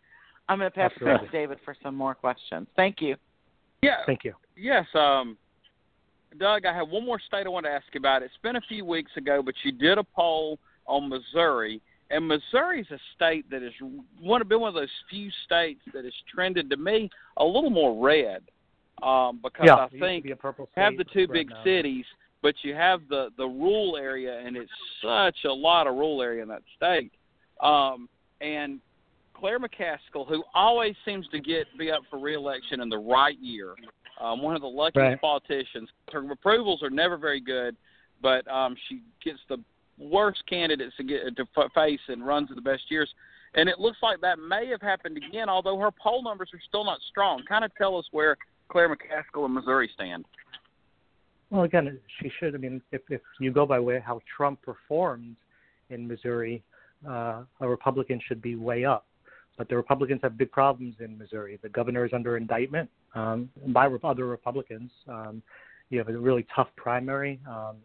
[0.50, 2.68] I'm going to pass it back to David for some more questions.
[2.76, 3.16] Thank you.
[3.82, 3.98] Yeah.
[4.06, 4.34] Thank you.
[4.58, 5.38] Yes, um,
[6.40, 8.22] Doug, I have one more state I want to ask you about.
[8.22, 11.82] It's been a few weeks ago, but you did a poll on Missouri,
[12.12, 13.74] and Missouri is a state that is
[14.20, 18.04] one been one of those few states that has trended to me a little more
[18.06, 18.44] red,
[19.02, 20.34] um, because yeah, I it used to think be
[20.76, 22.06] have the two big now- cities,
[22.42, 26.44] but you have the the rural area, and it's such a lot of rural area
[26.44, 27.12] in that state.
[27.62, 28.10] Um,
[28.42, 28.80] and
[29.34, 33.76] Claire McCaskill, who always seems to get be up for reelection in the right year,
[34.20, 35.22] um, one of the luckiest Right.
[35.22, 35.90] politicians.
[36.12, 37.76] Her approvals are never very good,
[38.22, 39.58] but um, she gets the
[40.02, 41.46] worst candidates to get to
[41.76, 43.10] face and runs in the best years.
[43.54, 46.86] And it looks like that may have happened again, although her poll numbers are still
[46.86, 47.44] not strong.
[47.48, 48.38] Kind of tell us where
[48.70, 50.26] Claire McCaskill and Missouri stand.
[51.50, 52.56] Well, again, she should.
[52.56, 55.36] I mean, if if you go by way how Trump performed
[55.90, 56.64] in Missouri,
[57.08, 59.06] uh, a Republican should be way up.
[59.58, 61.60] but the Republicans have big problems in Missouri.
[61.62, 64.92] The governor is under indictment um, by other Republicans.
[65.10, 65.44] Um,
[65.90, 67.40] you have a really tough primary.
[67.48, 67.76] Um,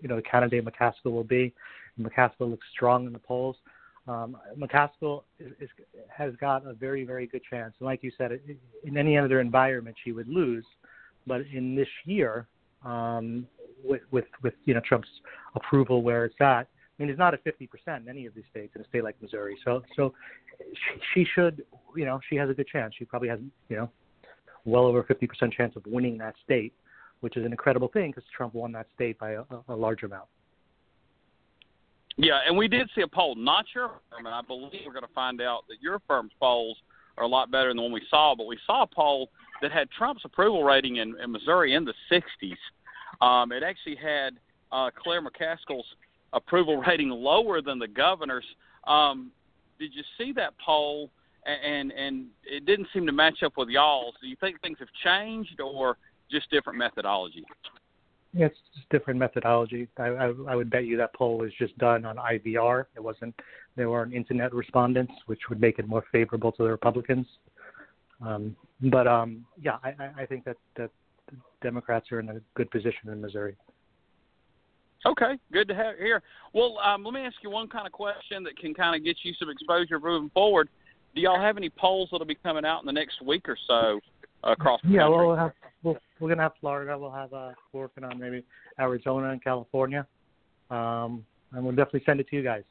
[0.00, 1.52] you know, the candidate McCaskill will be.
[2.00, 3.56] McCaskill looks strong in the polls.
[4.08, 5.68] Um, McCaskill is, is,
[6.08, 7.74] has got a very, very good chance.
[7.78, 8.32] And like you said,
[8.84, 10.64] in any other environment, she would lose.
[11.26, 12.48] But in this year,
[12.84, 13.46] um,
[13.84, 15.08] with, with, with you know Trump's
[15.54, 16.66] approval where it's at,
[16.98, 17.68] I mean, it's not at 50%
[18.00, 19.56] in any of these states in a state like Missouri.
[19.64, 20.12] So, so
[20.58, 21.64] she, she should,
[21.96, 22.94] you know, she has a good chance.
[22.98, 23.90] She probably has, you know,
[24.64, 26.74] well over 50% chance of winning that state,
[27.22, 30.26] which is an incredible thing because Trump won that state by a, a large amount.
[32.16, 35.06] Yeah, and we did see a poll, not your firm, and I believe we're going
[35.06, 36.76] to find out that your firm's polls
[37.16, 38.34] are a lot better than the one we saw.
[38.36, 39.30] But we saw a poll
[39.62, 42.56] that had Trump's approval rating in, in Missouri in the 60s.
[43.24, 44.34] Um, it actually had
[44.72, 45.86] uh, Claire McCaskill's
[46.32, 48.44] approval rating lower than the governor's.
[48.86, 49.30] Um,
[49.78, 51.10] did you see that poll?
[51.44, 54.14] And and it didn't seem to match up with y'all's.
[54.20, 55.96] Do you think things have changed, or
[56.32, 57.44] just different methodology?
[58.34, 59.88] Yeah, it's just different methodology.
[59.98, 62.86] I, I, I would bet you that poll was just done on IVR.
[62.96, 63.34] It wasn't.
[63.76, 67.26] There weren't internet respondents, which would make it more favorable to the Republicans.
[68.24, 68.56] Um,
[68.90, 70.90] but um, yeah, I, I think that that
[71.62, 73.56] Democrats are in a good position in Missouri.
[75.04, 76.22] Okay, good to have here.
[76.54, 79.16] Well, um, let me ask you one kind of question that can kind of get
[79.24, 80.68] you some exposure moving forward.
[81.14, 84.00] Do y'all have any polls that'll be coming out in the next week or so
[84.44, 85.16] across the yeah, country?
[85.16, 85.52] well, we'll have
[85.82, 86.96] we'll, we're gonna have Florida.
[86.96, 88.44] We'll have uh, we're working on maybe
[88.78, 90.06] Arizona and California,
[90.70, 92.62] um, and we'll definitely send it to you guys.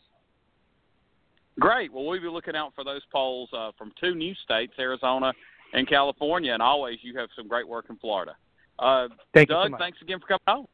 [1.60, 1.92] Great.
[1.92, 5.34] Well, we'll be looking out for those polls uh, from two new states, Arizona
[5.74, 8.38] and California, and always you have some great work in Florida.
[8.80, 10.68] Uh, Thank Doug, you so thanks again for coming on.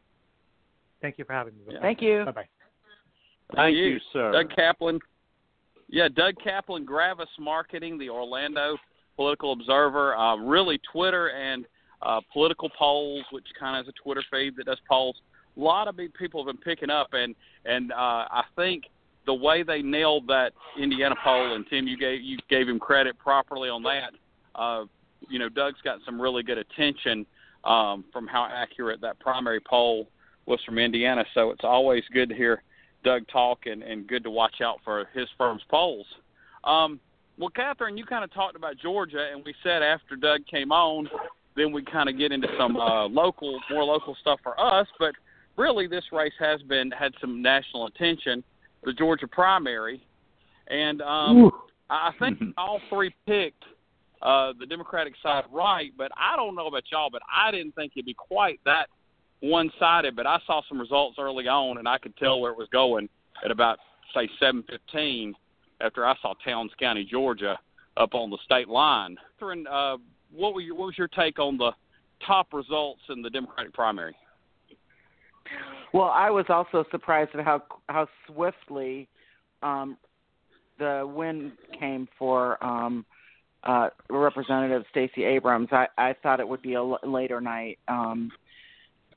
[1.01, 1.73] Thank you for having me.
[1.73, 1.81] Yeah.
[1.81, 2.25] Thank you.
[2.25, 2.47] Bye bye.
[3.55, 4.31] Thank you, sir.
[4.31, 4.99] Doug Kaplan.
[5.89, 8.77] Yeah, Doug Kaplan, Gravis Marketing, the Orlando
[9.15, 10.15] Political Observer.
[10.15, 11.65] Uh, really, Twitter and
[12.01, 15.15] uh, political polls, which kind of is a Twitter feed that does polls.
[15.55, 17.35] A lot of big people have been picking up, and
[17.65, 17.95] and uh,
[18.29, 18.83] I think
[19.25, 23.17] the way they nailed that Indiana poll, and Tim, you gave you gave him credit
[23.17, 24.11] properly on that.
[24.55, 24.85] Uh,
[25.29, 27.25] you know, Doug's got some really good attention
[27.63, 30.07] um, from how accurate that primary poll
[30.45, 31.25] was from Indiana.
[31.33, 32.63] So it's always good to hear
[33.03, 36.05] Doug talk and, and good to watch out for his firm's polls.
[36.63, 36.99] Um,
[37.37, 41.07] well, Catherine, you kind of talked about Georgia, and we said after Doug came on,
[41.57, 44.87] then we kind of get into some uh, local, more local stuff for us.
[44.99, 45.13] But
[45.57, 48.43] really, this race has been had some national attention,
[48.83, 50.01] the Georgia primary,
[50.67, 51.51] and um,
[51.89, 53.63] I I think all three picked
[54.21, 55.91] uh, the Democratic side right.
[55.97, 58.87] But I don't know about y'all, but I didn't think it'd be quite that
[59.41, 60.15] one-sided.
[60.15, 63.09] But I saw some results early on, and I could tell where it was going
[63.43, 63.79] at about
[64.13, 65.33] say 7:15
[65.81, 67.57] after I saw Towns County, Georgia,
[67.97, 69.17] up on the state line.
[69.41, 69.97] Uh,
[70.35, 71.71] what, were your, what was your take on the
[72.25, 74.15] top results in the Democratic primary?
[75.93, 79.07] Well, I was also surprised at how how swiftly
[79.63, 79.97] um,
[80.77, 83.05] the win came for um,
[83.63, 85.69] uh, Representative Stacey Abrams.
[85.71, 88.31] I, I thought it would be a l- later night, um,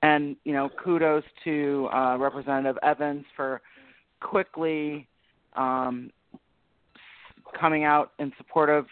[0.02, 3.60] and you know, kudos to uh, Representative Evans for
[4.20, 5.08] quickly
[5.56, 6.10] um,
[7.58, 8.86] coming out in support of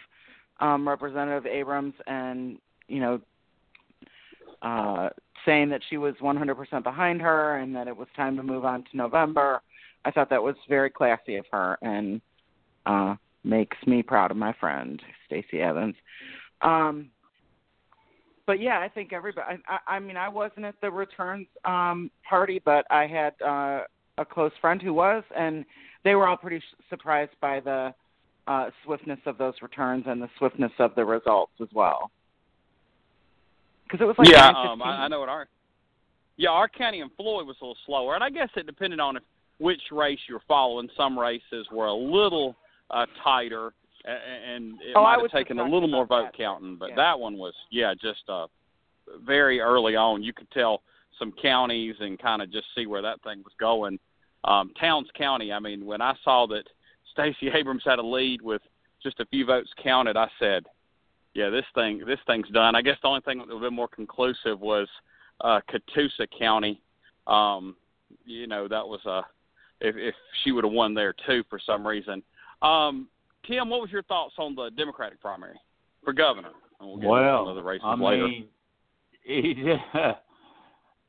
[0.59, 2.57] um, Representative Abrams and
[2.87, 3.21] you know
[4.61, 5.09] uh,
[5.45, 8.83] saying that she was 100% behind her and that it was time to move on
[8.83, 9.61] to November.
[10.05, 12.21] I thought that was very classy of her and
[12.85, 15.95] uh, makes me proud of my friend Stacey Evans.
[16.61, 17.09] Um,
[18.45, 19.61] but yeah, I think everybody.
[19.67, 23.81] I, I mean, I wasn't at the returns um, party, but I had uh,
[24.17, 25.63] a close friend who was, and
[26.03, 27.93] they were all pretty surprised by the
[28.47, 32.11] uh, swiftness of those returns and the swiftness of the results as well.
[33.83, 35.47] Because it was like yeah, um, I, I know what our
[36.37, 39.17] yeah our county and Floyd was a little slower, and I guess it depended on
[39.17, 39.23] if,
[39.59, 40.89] which race you're following.
[40.95, 42.55] Some races were a little
[42.91, 43.73] uh, tighter,
[44.05, 46.37] and it Oh, might have taken a little more vote that.
[46.37, 46.75] counting.
[46.75, 46.95] But Yeah.
[46.97, 48.47] that one was yeah, just uh,
[49.25, 50.21] very early on.
[50.23, 50.81] You could tell
[51.17, 53.99] some counties and kind of just see where that thing was going.
[54.45, 55.51] Um, Towns County.
[55.51, 56.63] I mean, when I saw that
[57.19, 58.61] Stacey Abrams had a lead with
[59.01, 60.65] just a few votes counted, I said,
[61.33, 63.73] "Yeah, this thing, this thing's done." I guess the only thing that would have been
[63.73, 64.87] more conclusive was
[65.41, 66.81] uh, Catoosa County.
[67.27, 67.75] Um,
[68.25, 69.21] you know, that was a
[69.81, 72.23] if, if she would have won there too for some reason.
[72.61, 73.07] Um,
[73.45, 75.59] Tim, what was your thoughts on the Democratic primary
[76.03, 76.51] for governor?
[76.79, 78.27] And we'll get Well, of the races I later.
[78.27, 78.47] mean,
[79.23, 79.73] he,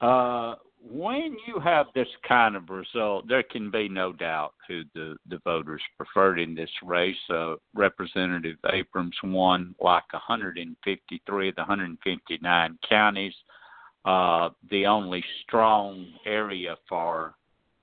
[0.01, 5.17] uh, when you have this kind of result, there can be no doubt who the,
[5.29, 7.17] the voters preferred in this race.
[7.29, 13.35] Uh, Representative Abrams won like 153 of the 159 counties.
[14.05, 17.35] Uh, the only strong area for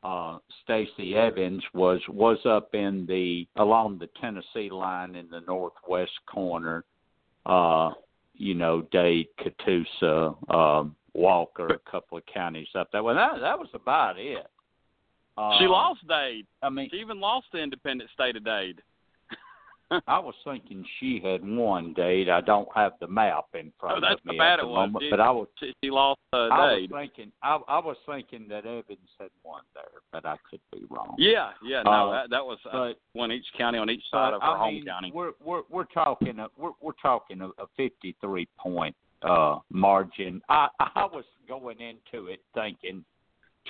[0.04, 6.12] uh, Stacey Evans was was up in the along the Tennessee line in the northwest
[6.32, 6.86] corner.
[7.46, 7.92] Uh,
[8.34, 13.16] you know, Dade, Catoosa, um, Walker, a couple of counties up that way.
[13.16, 14.46] that that was about it.
[15.38, 16.46] Uh, she lost Dade.
[16.64, 18.82] I mean, she even lost the independent state of Dade.
[20.08, 22.30] I was thinking she had won Dade.
[22.30, 24.76] I don't have the map in front oh, of me at the it was.
[24.76, 26.92] moment, She, but I was she, she lost uh, I Dade.
[26.92, 30.86] was thinking I, I was thinking that Evans had won there, but I could be
[30.90, 31.16] wrong.
[31.18, 34.34] Yeah, yeah, no, Uh, that, that was uh, but one each county on each side
[34.34, 35.12] of her I home mean, county.
[35.14, 40.42] We're we're we're talking a we're we're talking a, a 53 point uh margin.
[40.50, 43.04] I I was going into it thinking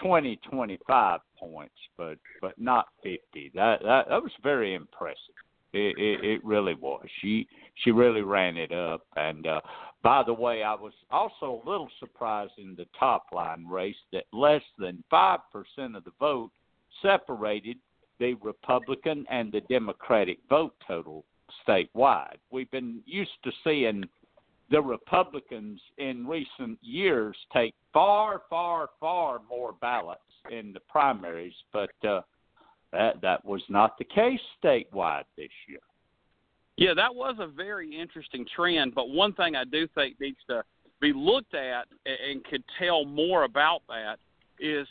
[0.01, 3.51] 20 25 points, but but not 50.
[3.55, 5.35] That that that was very impressive.
[5.73, 7.05] It, it, it really was.
[7.21, 7.47] She
[7.83, 9.01] she really ran it up.
[9.15, 9.61] And uh,
[10.01, 14.25] by the way, I was also a little surprised in the top line race that
[14.31, 16.51] less than five percent of the vote
[17.01, 17.77] separated
[18.19, 21.25] the Republican and the Democratic vote total
[21.67, 22.37] statewide.
[22.51, 24.05] We've been used to seeing
[24.69, 31.91] the Republicans in recent years take far, far, far more ballots in the primaries, but
[32.07, 32.21] uh,
[32.91, 35.79] that that was not the case statewide this year.
[36.77, 38.93] Yeah, that was a very interesting trend.
[38.93, 40.63] But one thing I do think needs to
[41.01, 44.17] be looked at and could tell more about that
[44.59, 44.87] is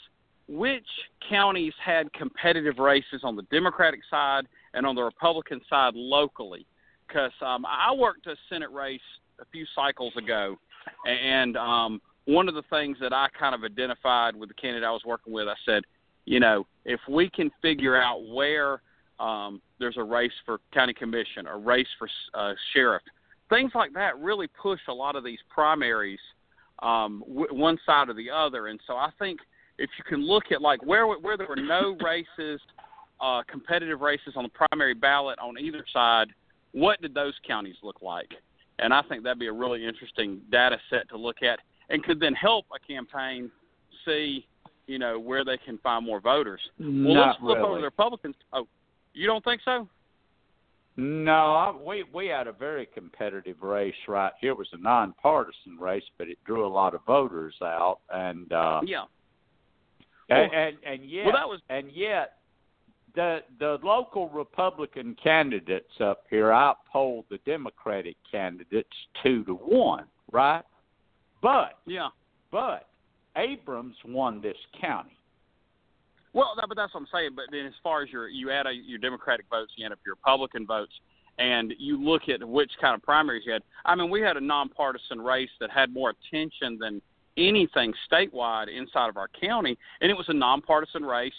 [0.48, 0.86] which
[1.28, 6.66] counties had competitive races on the Democratic side and on the Republican side locally.
[7.06, 9.00] Because um, I worked a Senate race
[9.40, 10.56] a few cycles ago,
[11.06, 14.90] and um, one of the things that I kind of identified with the candidate I
[14.90, 15.84] was working with, I said,
[16.24, 18.82] you know, if we can figure out where
[19.20, 23.02] um, there's a race for county commission, a race for uh, sheriff,
[23.48, 26.18] things like that really push a lot of these primaries
[26.82, 28.66] um, w- one side or the other.
[28.66, 29.40] And so I think
[29.78, 32.60] if you can look at like where where there were no races,
[33.20, 36.28] uh, competitive races on the primary ballot on either side,
[36.72, 38.30] what did those counties look like?
[38.78, 42.20] And I think that'd be a really interesting data set to look at, and could
[42.20, 43.50] then help a campaign
[44.04, 44.46] see,
[44.86, 46.60] you know, where they can find more voters.
[46.78, 47.74] Well, Not let's flip over really.
[47.76, 48.34] to the Republicans.
[48.52, 48.66] Oh,
[49.14, 49.88] you don't think so?
[50.98, 54.52] No, I, we we had a very competitive race right here.
[54.52, 58.80] It was a nonpartisan race, but it drew a lot of voters out, and uh,
[58.84, 59.04] Yeah.
[60.30, 62.35] and, and and yet Well, that was and yet
[63.16, 68.88] the the local Republican candidates up here outpolled the Democratic candidates
[69.22, 70.62] two to one, right?
[71.42, 72.08] But yeah.
[72.52, 72.88] but
[73.36, 75.16] Abrams won this county.
[76.32, 77.30] Well, that, but that's what I'm saying.
[77.34, 79.98] But then, as far as your you add a, your Democratic votes, you add up
[80.04, 80.92] your Republican votes,
[81.38, 83.62] and you look at which kind of primaries you had.
[83.86, 87.00] I mean, we had a nonpartisan race that had more attention than
[87.38, 91.32] anything statewide inside of our county, and it was a nonpartisan race.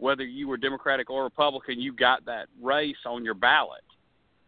[0.00, 3.84] Whether you were Democratic or Republican, you got that race on your ballot.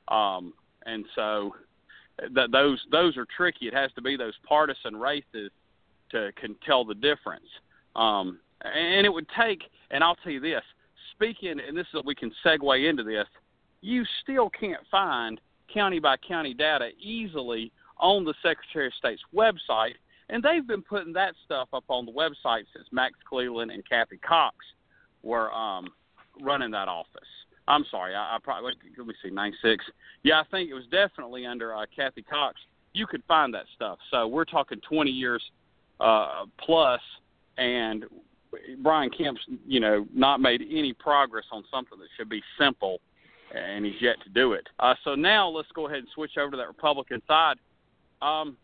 [0.08, 0.54] Um,
[0.86, 1.54] and so,
[2.34, 3.66] th- those those are tricky.
[3.68, 5.50] It has to be those partisan races
[6.10, 7.48] to can tell the difference.
[7.94, 10.62] Um, and it would take, and I'll tell you this,
[11.12, 13.26] speaking, and this is what we can segue into this,
[13.80, 15.40] you still can't find
[15.72, 19.94] county by county data easily on the Secretary of State's website,
[20.28, 24.18] and they've been putting that stuff up on the website since Max Cleland and Cathy
[24.18, 24.56] Cox
[25.22, 25.88] were um,
[26.40, 27.20] running that office.
[27.68, 29.84] I'm sorry, I, I probably let me see, nine six.
[30.22, 32.56] Yeah, I think it was definitely under uh, Cathy Cox.
[32.92, 33.98] You could find that stuff.
[34.10, 35.42] So we're talking 20 years
[36.00, 37.00] uh, plus,
[37.56, 38.04] and
[38.82, 43.00] Brian Kemp's, you know, not made any progress on something that should be simple,
[43.54, 44.68] and he's yet to do it.
[44.78, 47.56] Uh, so now let's go ahead and switch over to that Republican side.
[48.20, 48.56] Um,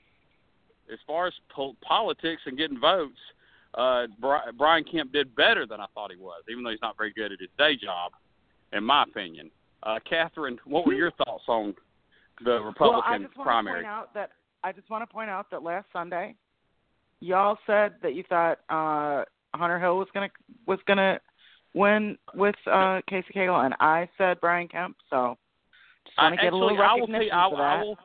[0.93, 3.19] as far as po- politics and getting votes,
[3.79, 4.07] uh,
[4.57, 7.33] Brian Kemp did better than I thought he was, even though he's not very good
[7.33, 8.13] at his day job,
[8.73, 9.51] in my opinion.
[9.85, 11.75] Uh, Catherine, what were your thoughts on
[12.45, 13.83] the Republican well, I just want primary?
[13.83, 14.31] to point out that
[14.65, 16.35] I just want to point out that last Sunday,
[17.21, 19.25] y'all said that you thought uh,
[19.55, 20.31] Hunter Hill was gonna
[20.67, 21.21] was gonna
[21.75, 24.97] win with uh, Casey Cagle, and I said Brian Kemp.
[25.09, 25.39] So
[26.05, 27.63] just want to I, get a little actually, I will tell recognition you, I, for
[27.63, 27.87] I that.
[27.87, 27.99] will,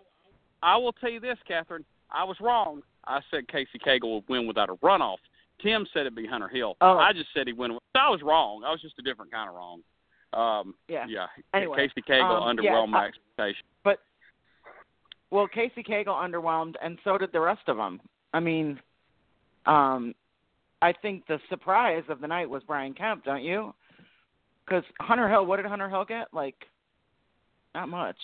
[0.62, 1.86] I will tell you this, Catherine.
[2.12, 2.84] I was wrong.
[3.08, 5.18] I said Casey Cagle would win without a runoff.
[5.62, 6.76] Tim said it'd be Hunter Hill.
[6.82, 6.98] Oh.
[6.98, 7.72] I just said he'd win.
[7.72, 8.64] So I was wrong.
[8.66, 9.82] I was just a different kind of wrong.
[10.34, 11.06] Um, Yeah.
[11.08, 11.28] Yeah.
[11.54, 13.66] Anyway, Casey Cagle um, underwhelmed yeah, my I- expectations.
[13.84, 14.00] But
[15.30, 18.02] well, Casey Cagle underwhelmed, and so did the rest of them.
[18.34, 18.80] I mean,
[19.66, 20.14] um,
[20.82, 23.74] I think the surprise of the night was Brian Kemp, don't you?
[24.66, 26.34] Because Hunter Hill, what did Hunter Hill get?
[26.34, 26.56] Like,
[27.76, 28.18] not much.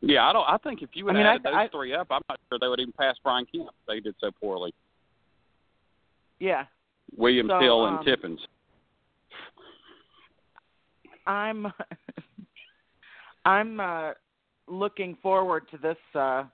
[0.00, 0.44] Yeah, I don't.
[0.48, 2.58] I think if you would I mean, added I- those three up, I'm not sure
[2.60, 3.70] they would even pass Brian Kemp.
[3.86, 4.72] They did so poorly.
[6.40, 6.64] Yeah,
[7.16, 8.40] Williams, So, Hill, and um, Tippins.
[11.26, 11.66] I'm
[13.44, 14.12] I'm uh,
[14.66, 16.44] looking forward to this uh,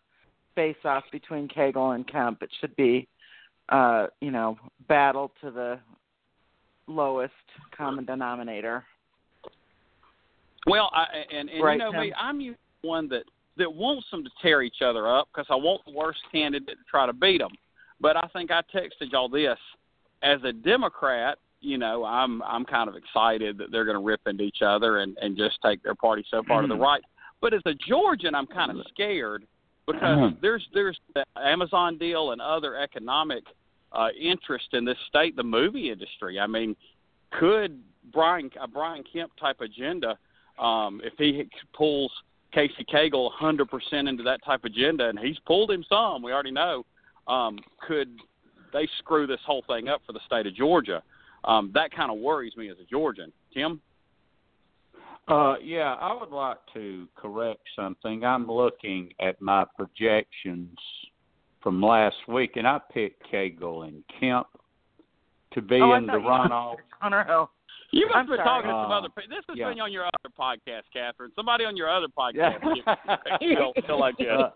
[0.54, 2.42] face off between Cagle and Kemp.
[2.42, 3.08] It should be,
[3.70, 4.56] uh, you know,
[4.88, 5.80] battle to the
[6.86, 7.32] lowest
[7.76, 8.84] common denominator.
[10.66, 13.24] Well, I, and and Right, you know me, I'm usually one that
[13.56, 16.84] that wants them to tear each other up because I want the worst candidate to
[16.90, 17.52] try to beat them.
[18.04, 19.56] But I think I texted y'all this
[20.22, 21.38] as a Democrat.
[21.62, 24.98] You know, I'm I'm kind of excited that they're going to rip into each other
[24.98, 27.00] and and just take their party so far to the right.
[27.40, 29.46] But as a Georgian, I'm kind of scared
[29.86, 30.40] because Mhm.
[30.42, 33.44] there's there's the Amazon deal and other economic
[33.92, 36.38] uh, interest in this state, the movie industry.
[36.38, 36.76] I mean,
[37.30, 37.82] could
[38.12, 40.18] Brian a Brian Kemp type agenda,
[40.58, 42.12] um, if he pulls
[42.52, 46.84] Casey Cagle 100% into that type agenda, and he's pulled him some, we already know,
[47.28, 48.08] um, could
[48.72, 51.02] they screw this whole thing up for the state of Georgia?
[51.44, 53.32] Um, that kind of worries me as a Georgian.
[53.52, 53.80] Tim?
[55.26, 58.24] Uh, yeah, I would like to correct something.
[58.24, 60.76] I'm looking at my projections
[61.62, 64.46] from last week, and I picked Cagle and Kemp
[65.54, 66.76] to be oh, in the runoff.
[67.00, 67.50] Hunter Hill.
[67.90, 68.44] You must I'm have sorry.
[68.44, 69.08] talking to some Uh, other.
[69.28, 69.68] This has yeah.
[69.68, 71.30] been on your other podcast, Catherine.
[71.36, 72.58] Somebody on your other Yeah.
[72.58, 73.38] podcast.
[73.38, 74.28] feel, feel like that.
[74.30, 74.50] Uh,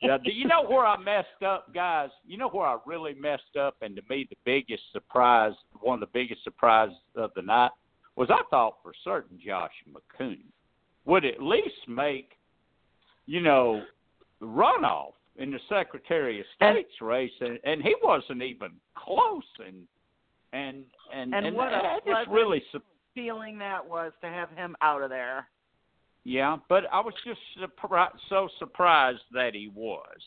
[0.00, 2.10] yeah, do you know where I messed up, guys?
[2.26, 6.00] You know where I really messed up, and to me, the biggest surprise, one of
[6.00, 7.70] the biggest surprises of the night,
[8.16, 10.38] was I thought for certain Josh McKoon
[11.04, 12.38] would at least make,
[13.26, 13.82] you know,
[14.40, 19.86] runoff in the Secretary of And- State's race, and, and he wasn't even close, and
[20.54, 22.80] and and And what a just pleasant- really su-
[23.14, 25.48] Feeling that was to have him out of there.
[26.24, 30.18] yeah, but I was just surpri- so surprised that he was.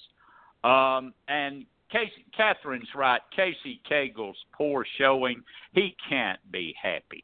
[0.63, 3.21] Um, and Casey, Catherine's right.
[3.35, 7.23] Casey Cagle's poor showing, he can't be happy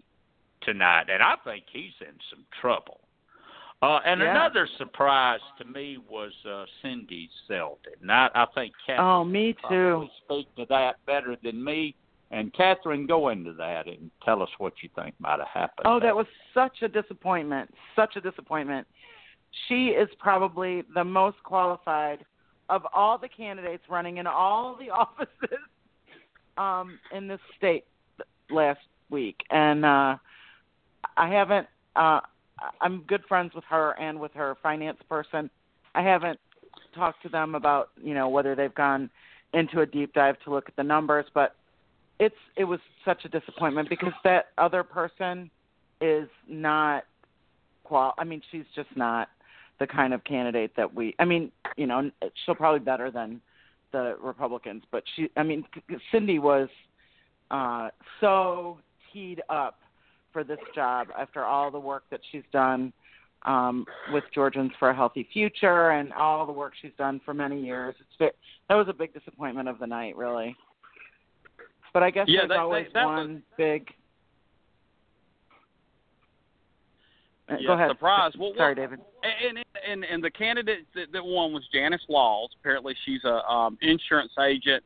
[0.62, 2.99] tonight, and I think he's in some trouble.
[3.82, 4.32] Uh, and Yeah.
[4.32, 8.01] another surprise to me was uh, Cindy Zeldin.
[8.01, 10.08] And I, I think Catherine Oh, me too.
[10.24, 11.95] speak to that better than me.
[12.34, 15.86] And Catherine, go into that and tell us what you think might have happened.
[15.86, 17.72] Oh, that was such a disappointment.
[17.96, 18.88] Such a disappointment.
[19.68, 22.26] She is probably the most qualified
[22.70, 25.60] of all the candidates running in all the offices
[26.58, 27.86] um, in this state
[28.50, 28.82] last
[29.12, 29.42] week.
[29.52, 30.18] And uh,
[31.16, 32.22] I haven't, uh,
[32.82, 35.52] I'm good friends with her and with her finance person.
[35.94, 36.40] I haven't
[36.96, 39.12] talked to them about, you know, whether they've gone
[39.54, 41.56] into a deep dive to look at the numbers, but
[42.24, 45.52] it's it was such a disappointment because that other person
[46.00, 47.04] is not
[47.84, 49.28] qual I mean she's just not
[49.80, 52.10] the kind of candidate that we I mean, you know,
[52.46, 53.42] she'll probably better than
[53.92, 55.66] the Republicans, but she I mean
[56.12, 56.70] Cindy was
[57.52, 57.90] uh
[58.22, 58.78] so
[59.12, 59.80] teed up
[60.32, 62.94] for this job after all the work that she's done
[63.44, 67.62] um with Georgians for a Healthy Future and all the work she's done for many
[67.62, 67.96] years.
[68.00, 68.34] It's
[68.70, 70.56] that was a big disappointment of the night, really.
[71.94, 73.94] But I guess Yeah, there's that- always that- that was- one big.
[77.50, 77.89] Uh, Yeah, Go ahead.
[77.91, 78.36] surprise.
[78.38, 79.00] Well, Sorry, well, David.
[79.24, 82.50] And and and the candidate that, that won was Janice Laws.
[82.60, 84.84] Apparently, she's a um, insurance agent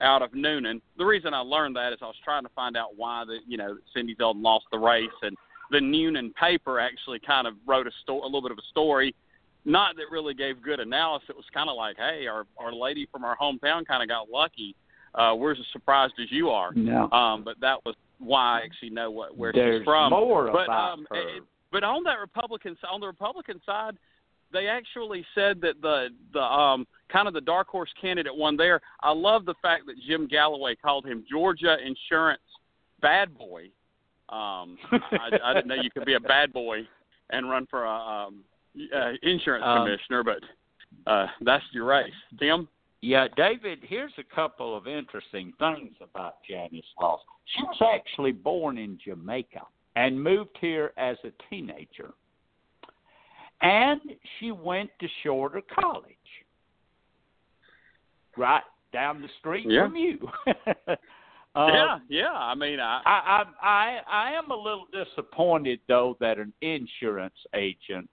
[0.00, 0.80] out of Newnan.
[0.96, 3.56] The reason I learned that is I was trying to find out why the you
[3.56, 5.36] know Cindy Zeldin lost the race, and
[5.70, 9.14] the Newnan paper actually kind of wrote a story, a little bit of a story,
[9.64, 11.30] not that really gave good analysis.
[11.30, 14.28] It was kind of like, hey, our our lady from our hometown kind of got
[14.30, 14.74] lucky.
[15.14, 16.72] Uh, we're as surprised as you are.
[16.74, 17.10] No.
[17.10, 20.10] Um, but that was why I actually know what where There's she's from.
[20.10, 21.36] more but about um, her.
[21.36, 21.42] it-
[21.72, 23.96] but on that Republican on the Republican side,
[24.52, 28.80] they actually said that the the um kind of the dark horse candidate won there.
[29.02, 32.42] I love the fact that Jim Galloway called him Georgia Insurance
[33.00, 33.64] Bad Boy.
[34.28, 36.80] Um, I, I didn't know you could be a bad boy
[37.30, 38.44] and run for a um,
[38.94, 42.68] uh, insurance Um, commissioner, but uh, that's your race, Tim.
[43.02, 47.20] Yeah, David, here's a couple of interesting things about Janice Laws.
[47.46, 49.62] She was actually born in Jamaica
[49.96, 52.12] and moved here as a teenager.
[53.62, 54.00] And
[54.38, 56.04] she went to Shorter College,
[58.36, 59.86] right down the street Yeah.
[59.86, 60.18] from you.
[61.56, 62.32] Uh, yeah, yeah.
[62.32, 67.34] I mean, I, I, I I I am a little disappointed though that an insurance
[67.56, 68.08] agent,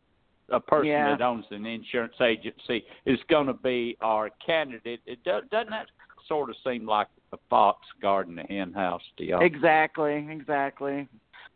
[0.50, 1.10] a person Yeah.
[1.10, 5.02] that owns an insurance agency, is going to be our candidate.
[5.06, 5.88] It do, doesn't that
[6.28, 9.42] sort of seem like a fox guarding a hen house to y'all.
[9.42, 11.08] Exactly, exactly.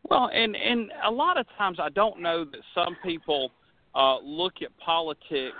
[0.09, 3.51] Well, and and a lot of times I don't know that some people
[3.95, 5.55] uh, look at politics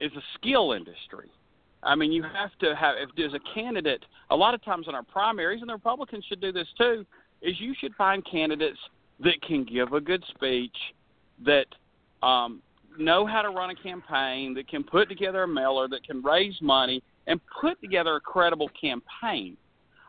[0.00, 1.30] as a skill industry.
[1.82, 4.04] I mean, you have to have if there's a candidate.
[4.30, 7.04] A lot of times in our primaries, and the Republicans should do this too,
[7.42, 8.78] is you should find candidates
[9.20, 10.76] that can give a good speech,
[11.44, 11.66] that
[12.22, 12.60] um,
[12.98, 16.54] know how to run a campaign, that can put together a mailer, that can raise
[16.60, 19.56] money, and put together a credible campaign.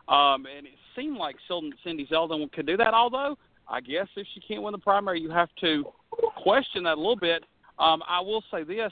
[0.07, 1.36] Um, and it seemed like
[1.84, 2.93] Cindy Zeldin could do that.
[2.93, 3.38] Although
[3.70, 5.86] I guess if she can't win the primary, you have to
[6.38, 7.43] question that a little bit.
[7.80, 8.91] Um, I will say this: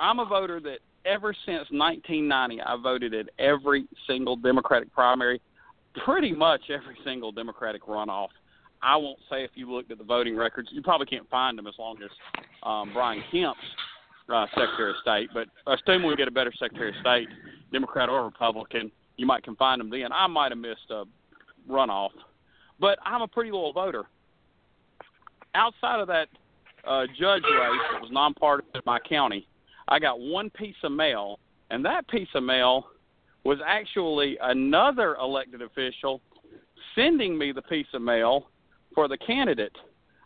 [0.00, 5.40] I'm a voter that ever since 1990, I voted at every single Democratic primary,
[6.04, 8.28] pretty much every single Democratic runoff.
[8.84, 11.66] I won't say if you looked at the voting records, you probably can't find them
[11.66, 12.10] as long as
[12.62, 13.58] um, Brian Kemp's
[14.28, 15.30] uh, Secretary of State.
[15.32, 17.28] But assuming we get a better Secretary of State,
[17.72, 20.12] Democrat or Republican, you might can find them then.
[20.12, 21.04] I might have missed a
[21.68, 22.10] runoff,
[22.78, 24.04] but I'm a pretty loyal voter.
[25.54, 26.28] Outside of that
[26.86, 29.46] uh, judge race that was nonpartisan in my county,
[29.88, 31.38] I got one piece of mail,
[31.70, 32.88] and that piece of mail
[33.44, 36.20] was actually another elected official
[36.94, 38.48] sending me the piece of mail
[38.94, 39.76] for the candidate.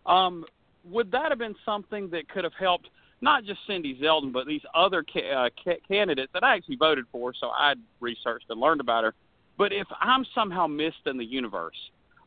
[0.07, 0.45] Um,
[0.85, 2.89] would that have been something that could have helped
[3.21, 7.05] not just Cindy Zeldin, but these other ca- uh, ca- candidates that I actually voted
[7.11, 7.33] for?
[7.35, 9.15] So I researched and learned about her.
[9.57, 11.77] But if I'm somehow missed in the universe,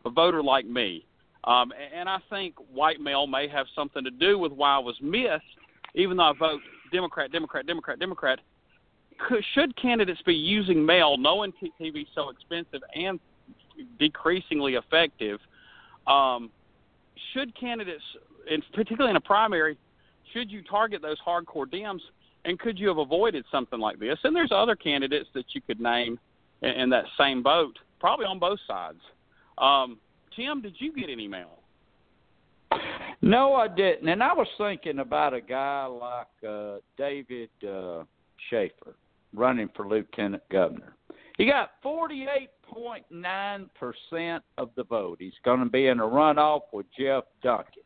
[0.05, 1.05] a voter like me,
[1.45, 4.95] um, and I think white male may have something to do with why I was
[5.01, 5.43] missed,
[5.95, 6.61] even though I vote
[6.91, 8.39] Democrat, Democrat, Democrat, Democrat.
[9.27, 13.19] Could, should candidates be using mail, knowing TV is so expensive and
[13.99, 15.39] decreasingly effective?
[16.07, 16.49] Um,
[17.33, 18.03] should candidates,
[18.49, 19.77] and particularly in a primary,
[20.33, 21.99] should you target those hardcore Dems?
[22.43, 24.17] And could you have avoided something like this?
[24.23, 26.19] And there's other candidates that you could name
[26.61, 28.99] in, in that same boat, probably on both sides.
[29.57, 29.99] Um,
[30.35, 31.59] Tim, did you get any mail?
[33.21, 34.09] No, I didn't.
[34.09, 38.03] And I was thinking about a guy like uh, David uh,
[38.49, 38.95] Shafer
[39.33, 40.95] running for lieutenant governor.
[41.37, 41.71] He got
[42.75, 45.17] 48.9% of the vote.
[45.19, 47.83] He's going to be in a runoff with Jeff Duncan.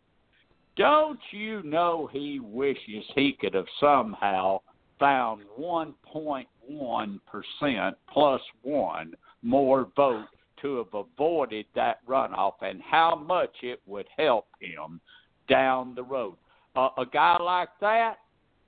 [0.77, 4.59] Don't you know he wishes he could have somehow
[4.99, 10.27] found 1.1% plus one more vote
[10.61, 14.99] to have avoided that runoff and how much it would help him
[15.47, 16.35] down the road.
[16.75, 18.17] Uh, a guy like that,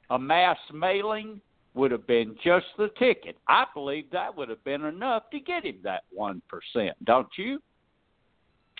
[0.09, 1.41] a mass mailing
[1.77, 3.37] would have been just the ticket.
[3.47, 6.41] I believe that would have been enough to get him that 1%,
[7.05, 7.59] don't you?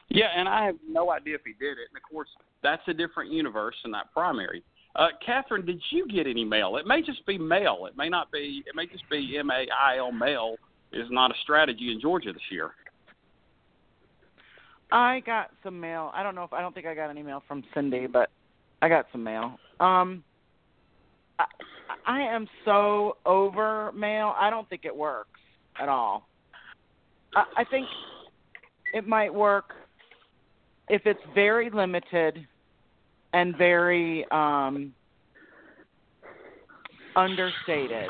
[0.10, 1.89] Yeah, and I have no idea if he did it.
[1.89, 2.30] And of course,
[2.64, 4.64] that's a different universe in that primary.
[4.95, 6.78] Uh, Catherine, did you get any mail?
[6.78, 7.86] It may just be mail.
[7.88, 8.64] It may not be.
[8.66, 10.56] It may just be M A I L mail
[10.91, 12.72] is not a strategy in Georgia this year.
[14.91, 16.12] I got some mail.
[16.16, 18.32] I don't know if I don't think I got an email from Cindy, but
[18.82, 19.60] I got some mail.
[19.80, 20.24] Um
[21.38, 21.45] I,
[22.08, 24.34] I am so over mail.
[24.39, 25.39] I don't think it works
[25.80, 26.28] at all.
[27.36, 27.86] I, I think
[28.93, 29.74] it might work
[30.89, 32.47] if it's very limited
[33.34, 34.93] and very um
[37.18, 38.10] understated.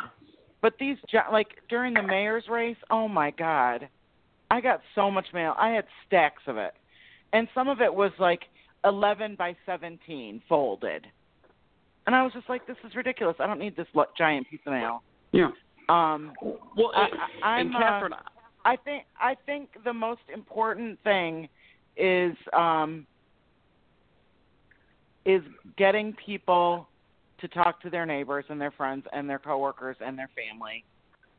[0.61, 0.97] But these
[1.31, 3.89] like during the mayor's race, oh my god.
[4.49, 5.55] I got so much mail.
[5.57, 6.73] I had stacks of it.
[7.33, 8.41] And some of it was like
[8.85, 11.05] 11 by 17 folded.
[12.07, 13.35] And I was just like, this is ridiculous.
[13.39, 13.87] I don't need this
[14.17, 15.03] giant piece of mail.
[15.33, 15.49] Yeah.
[15.89, 17.07] Um, well, I,
[17.43, 18.17] I, and I'm, Catherine, uh,
[18.65, 21.47] I think I think the most important thing
[21.95, 23.05] is um,
[25.25, 25.41] is
[25.77, 26.87] getting people
[27.39, 30.83] to talk to their neighbors and their friends and their coworkers and their family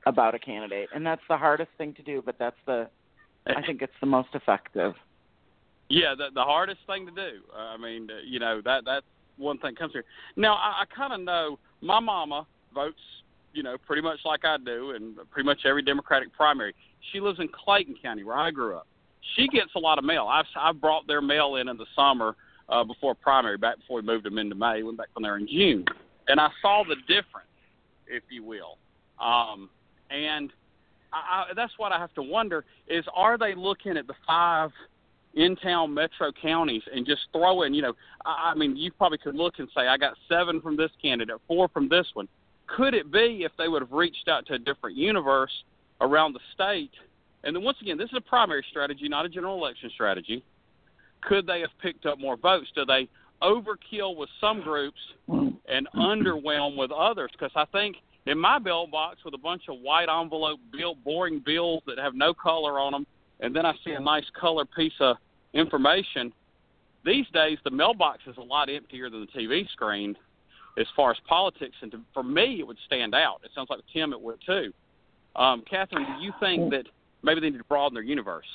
[0.07, 2.23] about a candidate, and that's the hardest thing to do.
[2.25, 2.89] But that's the
[3.47, 4.95] I think it's the most effective.
[5.89, 7.41] Yeah, the the hardest thing to do.
[7.55, 9.07] Uh, I mean, uh, you know that that's
[9.39, 10.05] one thing comes here.
[10.37, 13.01] Now I, I kind of know my mama votes,
[13.53, 16.75] you know, pretty much like I do, and pretty much every Democratic primary.
[17.13, 18.87] She lives in Clayton County, where I grew up.
[19.37, 20.27] She gets a lot of mail.
[20.31, 22.37] I've I've brought their mail in in the summer
[22.69, 25.49] uh, before primary, back before we moved them into May, went back they were in
[25.49, 25.85] June,
[26.29, 27.49] and I saw the difference,
[28.07, 28.79] if you will.
[29.21, 29.69] Um,
[30.11, 30.51] and
[31.13, 31.17] I,
[31.51, 34.71] I, that's what I have to wonder is are they looking at the five
[35.35, 37.93] in town metro counties and just throwing, you know,
[38.25, 41.37] I, I mean, you probably could look and say, I got seven from this candidate,
[41.47, 42.29] four from this one.
[42.67, 45.53] Could it be if they would have reached out to a different universe
[46.01, 46.93] around the state?
[47.45, 50.45] And then once again, this is a primary strategy, not a general election strategy.
[51.23, 52.69] Could they have picked up more votes?
[52.75, 53.09] Do they
[53.43, 54.99] overkill with some groups
[55.29, 57.31] and underwhelm with others?
[57.33, 61.83] Because I think in my mailbox with a bunch of white envelope bill, boring bills
[61.87, 63.07] that have no color on them,
[63.41, 65.17] and then I see a nice color piece of
[65.55, 66.33] information.
[67.05, 70.17] These days, the mailbox is a lot emptier than the TV screen,
[70.79, 71.77] as far as politics.
[71.81, 73.41] And to, for me, it would stand out.
[73.45, 74.73] It sounds like Tim, it would too.
[75.37, 76.85] Um, Catherine, do you think that
[77.23, 78.47] maybe they need to broaden their universe?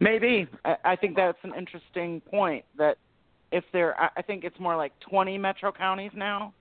[0.00, 0.46] Maybe.
[0.64, 2.64] I, I think that's an interesting point.
[2.78, 2.98] That
[3.50, 6.52] if there, I think it's more like 20 metro counties now.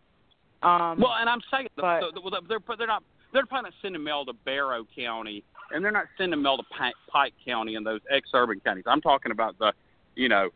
[0.64, 3.04] Um, well, and I'm saying but, the, the, they're they're not
[3.34, 6.94] they're probably not sending mail to Barrow County, and they're not sending mail to Pike,
[7.12, 8.86] Pike County and those ex-urban counties.
[8.88, 9.74] I'm talking about the,
[10.16, 10.50] you know,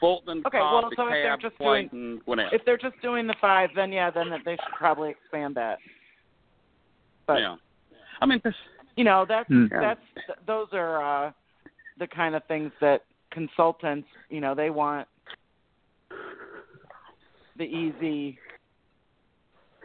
[0.00, 3.34] Fulton, okay, Cobb, well, so if they're just Clayton, doing, If they're just doing the
[3.40, 5.78] five, then yeah, then they should probably expand that.
[7.26, 7.56] But yeah,
[8.20, 8.54] I mean, this,
[8.96, 9.66] you know, that's Hmm.
[9.70, 10.00] that's
[10.46, 11.32] those are uh,
[11.98, 15.06] the kind of things that consultants, you know, they want
[17.56, 18.38] the easy,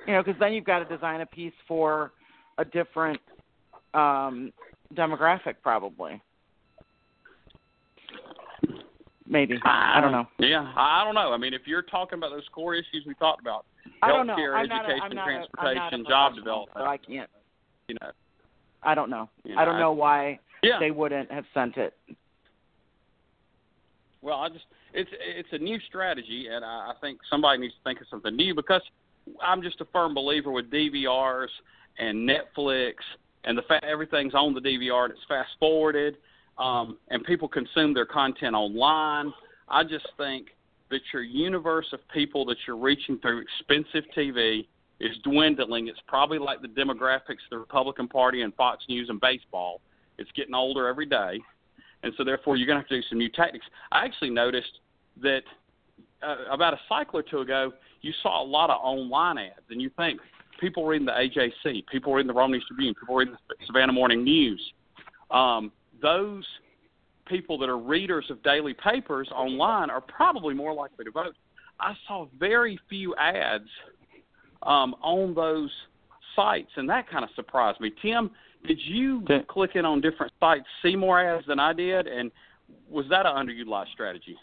[0.08, 2.12] you know, because then you've got to design a piece for
[2.58, 3.22] a different
[3.94, 4.52] um,
[4.96, 6.22] demographic, probably.
[9.28, 10.46] Maybe I don't um, know.
[10.48, 11.32] Yeah, I don't know.
[11.32, 13.66] I mean, if you're talking about those core issues we talked about,
[14.02, 14.08] know.
[14.08, 17.30] healthcare, education, a- not a transportation, job development, so I can't.
[17.88, 18.10] you know,
[18.82, 19.30] I don't know.
[19.44, 20.80] you I don't know why Yeah.
[20.80, 21.94] they wouldn't have sent it.
[24.22, 27.84] Well, I just it's it's a new strategy, and I, I think somebody needs to
[27.84, 28.82] think of something new because
[29.42, 31.50] I'm just a firm believer with DVRs
[32.00, 32.96] and Netflix
[33.44, 36.18] and the fact everything's on the DVR and it's fast forwarded,
[36.58, 39.34] um, and people consume their content online.
[39.68, 40.48] I just think
[40.90, 44.68] that your universe of people that you're reaching through expensive TV
[45.00, 45.88] is dwindling.
[45.88, 49.82] It's probably like the demographics of the Republican Party and Fox News and baseball.
[50.18, 51.40] It's getting older every day
[52.04, 53.66] and so therefore you're going to have to do some new tactics.
[53.92, 54.80] I actually noticed
[55.22, 55.42] that
[56.22, 57.72] uh, about a cycle or two ago,
[58.02, 60.20] you saw a lot of online ads, and you think
[60.60, 64.24] people reading the AJC, people reading the Rome News Tribune, people reading the Savannah Morning
[64.24, 64.62] News.
[65.32, 66.46] Um, those
[67.26, 71.36] people that are readers of daily papers online are probably more likely to vote.
[71.80, 73.70] I saw very few ads
[74.64, 75.72] um, on those
[76.36, 77.92] sites, and that kind of surprised me.
[78.02, 78.32] Tim,
[78.68, 82.32] did you click in on different sites, see more ads than I did, and
[82.90, 84.36] was that an underutilized strategy?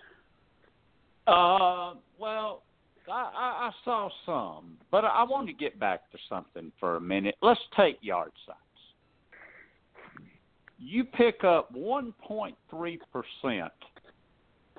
[1.26, 2.62] Uh, well,
[3.08, 7.36] I, I, saw some, but I want to get back to something for a minute.
[7.42, 8.58] Let's take yard signs.
[10.78, 12.54] You pick up 1.3
[13.12, 13.72] percent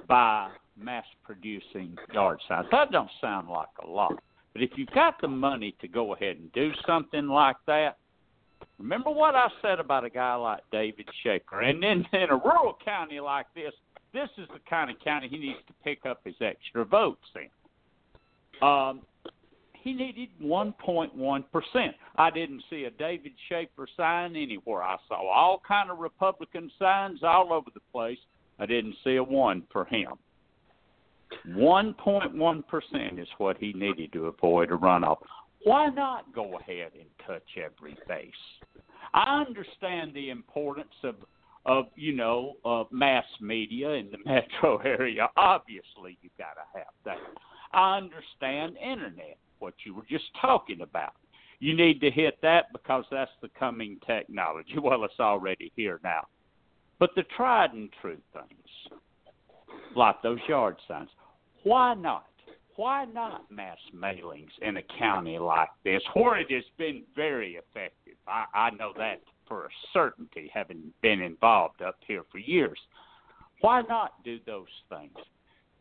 [0.07, 2.67] by mass producing yard signs.
[2.71, 4.21] That don't sound like a lot,
[4.53, 7.97] but if you've got the money to go ahead and do something like that,
[8.77, 12.77] remember what I said about a guy like David Shafer, and then in a rural
[12.83, 13.73] county like this,
[14.13, 17.49] this is the kind of county he needs to pick up his extra votes in.
[18.61, 19.01] Um,
[19.73, 21.95] he needed 1.1 percent.
[22.17, 24.83] I didn't see a David Shafer sign anywhere.
[24.83, 28.17] I saw all kind of Republican signs all over the place.
[28.59, 30.13] I didn't see a one for him.
[31.49, 35.17] 1.1 percent is what he needed to avoid a runoff.
[35.63, 38.31] Why not go ahead and touch every base?
[39.13, 41.15] I understand the importance of
[41.65, 45.27] of you know uh, mass media in the metro area.
[45.35, 47.17] Obviously, you got to have that.
[47.77, 51.13] I understand internet, what you were just talking about.
[51.59, 54.73] You need to hit that because that's the coming technology.
[54.81, 56.25] Well, it's already here now.
[56.97, 58.99] But the tried and true things,
[59.95, 61.09] like those yard signs,
[61.63, 62.25] why not?
[62.77, 68.15] Why not mass mailings in a county like this where it has been very effective?
[68.27, 72.79] I, I know that for a certainty, having been involved up here for years.
[73.61, 75.13] Why not do those things?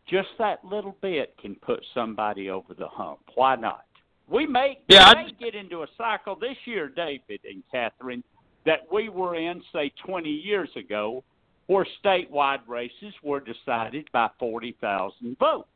[0.09, 3.21] Just that little bit can put somebody over the hump.
[3.35, 3.85] Why not?
[4.29, 8.25] We may, Yeah, we may get into a cycle this year, David and Catherine,
[8.65, 11.23] that we were in, say, 20 years ago,
[11.67, 15.69] where statewide races were decided by 40,000 votes.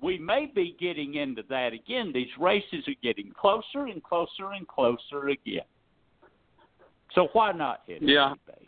[0.00, 2.12] We may be getting into that again.
[2.12, 5.64] These races are getting closer and closer and closer again.
[7.14, 8.34] So why not hit Yeah.
[8.46, 8.67] base?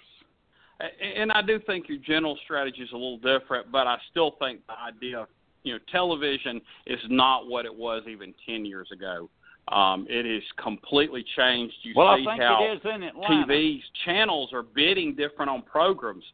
[1.17, 4.61] And I do think your general strategy is a little different, but I still think
[4.67, 5.29] the idea of
[5.63, 9.29] you know television is not what it was even ten years ago.
[9.69, 11.75] Um, it is completely changed.
[11.83, 13.47] You Well, I see think how it is in Atlanta.
[13.47, 16.25] TV's channels are bidding different on programs.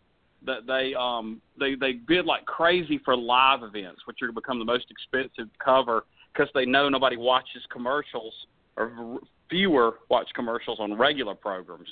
[0.44, 4.59] That they um they they bid like crazy for live events, which are to become
[4.59, 8.32] the most expensive cover because they know nobody watches commercials
[8.76, 9.18] or
[9.51, 11.88] fewer watch commercials on regular programs.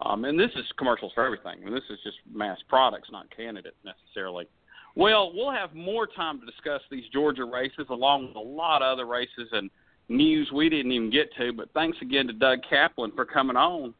[0.00, 1.64] Um, and this is commercials for everything.
[1.64, 4.46] And this is just mass products, not candidates necessarily.
[4.94, 8.92] Well, we'll have more time to discuss these Georgia races along with a lot of
[8.92, 9.70] other races and
[10.08, 11.52] news we didn't even get to.
[11.52, 13.94] But thanks again to Doug Kaplan for coming on.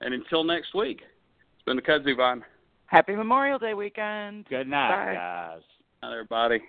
[0.00, 1.00] And until next week,
[1.54, 2.44] it's been the Kudzu Vine.
[2.86, 4.46] Happy Memorial Day weekend.
[4.48, 5.14] Good night, Bye.
[5.14, 5.62] guys.
[6.02, 6.60] Night, everybody.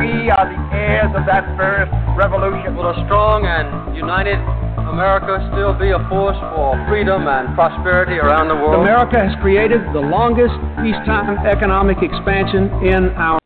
[0.00, 2.74] We are the heirs of that first revolution.
[2.74, 4.40] Will a strong and united
[4.88, 8.80] America still be a force for freedom and prosperity around the world?
[8.80, 13.39] America has created the longest peacetime economic expansion in our